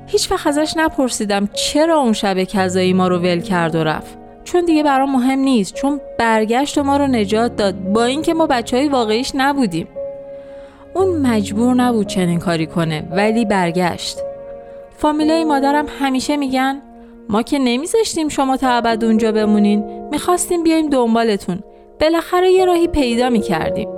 هیچ 0.07 0.33
ازش 0.47 0.75
نپرسیدم 0.77 1.49
چرا 1.53 1.97
اون 1.97 2.13
شب 2.13 2.45
کذایی 2.45 2.93
ما 2.93 3.09
رو 3.09 3.19
ول 3.19 3.41
کرد 3.41 3.75
و 3.75 3.85
رفت. 3.85 4.26
چون 4.47 4.65
دیگه 4.65 4.83
برام 4.83 5.13
مهم 5.13 5.39
نیست 5.39 5.75
چون 5.75 6.01
برگشت 6.19 6.79
ما 6.79 6.97
رو 6.97 7.07
نجات 7.07 7.57
داد. 7.57 7.75
با 7.75 8.05
اینکه 8.05 8.35
ما 8.35 8.47
بچه 8.47 8.77
های 8.77 8.89
واقعیش 8.89 9.33
نبودیم. 9.35 9.89
اون 10.95 11.09
مجبور 11.17 11.75
نبود 11.75 12.07
چنین 12.07 12.39
کاری 12.39 12.67
کنه 12.67 13.09
ولی 13.11 13.45
برگشت. 13.45 14.19
فامیلای 14.97 15.45
مادرم 15.45 15.87
همیشه 16.01 16.37
میگن 16.37 16.83
ما 17.29 17.43
که 17.43 17.59
نمیذاشتیم 17.59 18.29
شما 18.29 18.57
تا 18.57 18.69
ابد 18.69 19.05
اونجا 19.05 19.33
بمونین 19.33 20.09
می‌خواستیم 20.11 20.63
بیایم 20.63 20.91
دنبالتون. 20.91 21.59
بالاخره 22.01 22.51
یه 22.51 22.65
راهی 22.65 22.89
پیدا 22.89 23.31
می‌کردیم. 23.31 23.89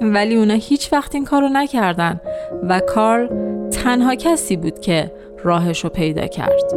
ولی 0.00 0.36
اونا 0.36 0.54
هیچ 0.54 0.92
وقت 0.92 1.14
این 1.14 1.24
کارو 1.24 1.48
نکردن 1.48 2.20
و 2.68 2.80
کارل 2.80 3.28
تنها 3.70 4.14
کسی 4.14 4.56
بود 4.56 4.80
که 4.80 5.12
راهشو 5.44 5.88
پیدا 5.88 6.26
کرد. 6.26 6.72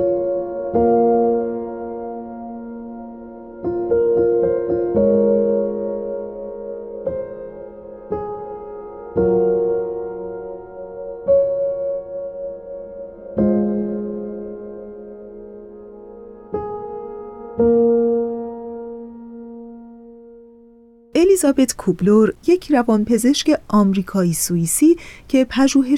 الیزابت 21.36 21.76
کوبلور 21.76 22.34
یک 22.48 22.72
روانپزشک 22.72 23.60
آمریکایی 23.68 24.34
سوئیسی 24.34 24.98
که 25.28 25.48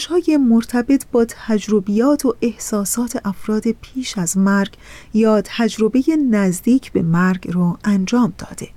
های 0.10 0.38
مرتبط 0.38 1.06
با 1.12 1.26
تجربیات 1.26 2.26
و 2.26 2.36
احساسات 2.42 3.22
افراد 3.26 3.72
پیش 3.72 4.18
از 4.18 4.38
مرگ 4.38 4.74
یا 5.14 5.42
تجربه 5.46 6.04
نزدیک 6.32 6.92
به 6.92 7.02
مرگ 7.02 7.52
رو 7.52 7.78
انجام 7.84 8.34
داده. 8.38 8.68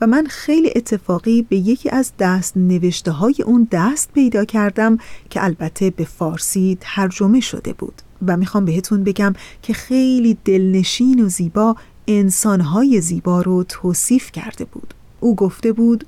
و 0.00 0.06
من 0.06 0.26
خیلی 0.26 0.72
اتفاقی 0.76 1.42
به 1.42 1.56
یکی 1.56 1.90
از 1.90 2.12
دست 2.18 2.56
نوشته 2.56 3.10
های 3.10 3.34
اون 3.46 3.68
دست 3.70 4.12
پیدا 4.12 4.44
کردم 4.44 4.98
که 5.30 5.44
البته 5.44 5.90
به 5.90 6.04
فارسی 6.04 6.78
ترجمه 6.80 7.40
شده 7.40 7.72
بود. 7.72 8.02
و 8.26 8.36
می‌خوام 8.36 8.64
بهتون 8.64 9.04
بگم 9.04 9.34
که 9.62 9.72
خیلی 9.72 10.38
دلنشین 10.44 11.24
و 11.24 11.28
زیبا 11.28 11.76
انسانهای 12.06 13.00
زیبا 13.00 13.40
رو 13.42 13.64
توصیف 13.64 14.32
کرده 14.32 14.64
بود. 14.64 14.94
او 15.20 15.34
گفته 15.34 15.72
بود 15.72 16.04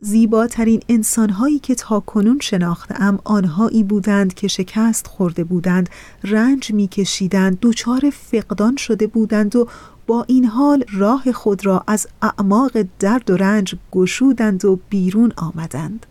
زیباترین 0.00 0.82
انسانهایی 0.88 1.58
که 1.58 1.74
تا 1.74 2.00
کنون 2.00 2.38
شناختم 2.40 3.18
آنهایی 3.24 3.82
بودند 3.82 4.34
که 4.34 4.48
شکست 4.48 5.06
خورده 5.06 5.44
بودند 5.44 5.88
رنج 6.24 6.72
میکشیدند 6.72 7.60
دوچار 7.60 8.10
فقدان 8.10 8.76
شده 8.76 9.06
بودند 9.06 9.56
و 9.56 9.68
با 10.06 10.24
این 10.28 10.44
حال 10.44 10.84
راه 10.92 11.32
خود 11.32 11.66
را 11.66 11.84
از 11.86 12.06
اعماق 12.22 12.84
درد 12.98 13.30
و 13.30 13.36
رنج 13.36 13.74
گشودند 13.92 14.64
و 14.64 14.78
بیرون 14.88 15.32
آمدند. 15.36 16.06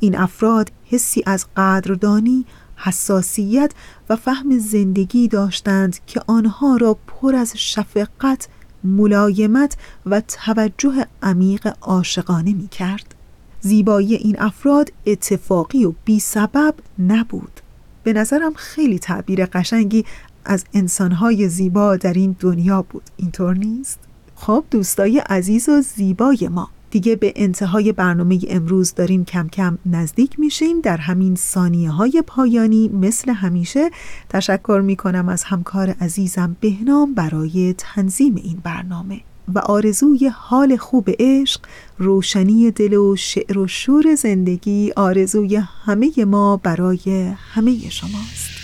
این 0.00 0.18
افراد 0.18 0.72
حسی 0.84 1.22
از 1.26 1.46
قدردانی 1.56 2.44
حساسیت 2.76 3.72
و 4.08 4.16
فهم 4.16 4.58
زندگی 4.58 5.28
داشتند 5.28 5.98
که 6.06 6.20
آنها 6.26 6.76
را 6.76 6.96
پر 7.06 7.34
از 7.34 7.52
شفقت 7.56 8.48
ملایمت 8.84 9.76
و 10.06 10.20
توجه 10.20 11.06
عمیق 11.22 11.74
عاشقانه 11.80 12.52
می 12.52 12.68
کرد 12.68 13.14
زیبایی 13.60 14.14
این 14.14 14.40
افراد 14.40 14.92
اتفاقی 15.06 15.84
و 15.84 15.92
بی 16.04 16.20
سبب 16.20 16.74
نبود. 16.98 17.60
به 18.02 18.12
نظرم 18.12 18.54
خیلی 18.54 18.98
تعبیر 18.98 19.46
قشنگی 19.46 20.04
از 20.44 20.64
انسانهای 20.74 21.48
زیبا 21.48 21.96
در 21.96 22.12
این 22.12 22.36
دنیا 22.40 22.82
بود. 22.82 23.02
اینطور 23.16 23.54
نیست؟ 23.54 23.98
خب 24.36 24.64
دوستای 24.70 25.18
عزیز 25.18 25.68
و 25.68 25.80
زیبای 25.80 26.48
ما. 26.48 26.70
دیگه 26.94 27.16
به 27.16 27.32
انتهای 27.36 27.92
برنامه 27.92 28.40
امروز 28.48 28.94
داریم 28.94 29.24
کم 29.24 29.48
کم 29.48 29.78
نزدیک 29.86 30.40
میشیم. 30.40 30.80
در 30.80 30.96
همین 30.96 31.34
ثانیه 31.34 31.90
های 31.90 32.22
پایانی 32.26 32.88
مثل 32.88 33.32
همیشه 33.32 33.90
تشکر 34.28 34.80
می‌کنم 34.84 35.28
از 35.28 35.44
همکار 35.44 35.90
عزیزم 36.00 36.56
بهنام 36.60 37.14
برای 37.14 37.74
تنظیم 37.78 38.34
این 38.34 38.60
برنامه 38.64 39.20
و 39.54 39.58
آرزوی 39.58 40.30
حال 40.34 40.76
خوب 40.76 41.10
عشق 41.18 41.60
روشنی 41.98 42.70
دل 42.70 42.94
و 42.94 43.16
شعر 43.16 43.58
و 43.58 43.66
شور 43.66 44.14
زندگی 44.14 44.92
آرزوی 44.96 45.56
همه 45.56 46.24
ما 46.24 46.56
برای 46.56 47.32
همه 47.54 47.90
شماست. 47.90 48.63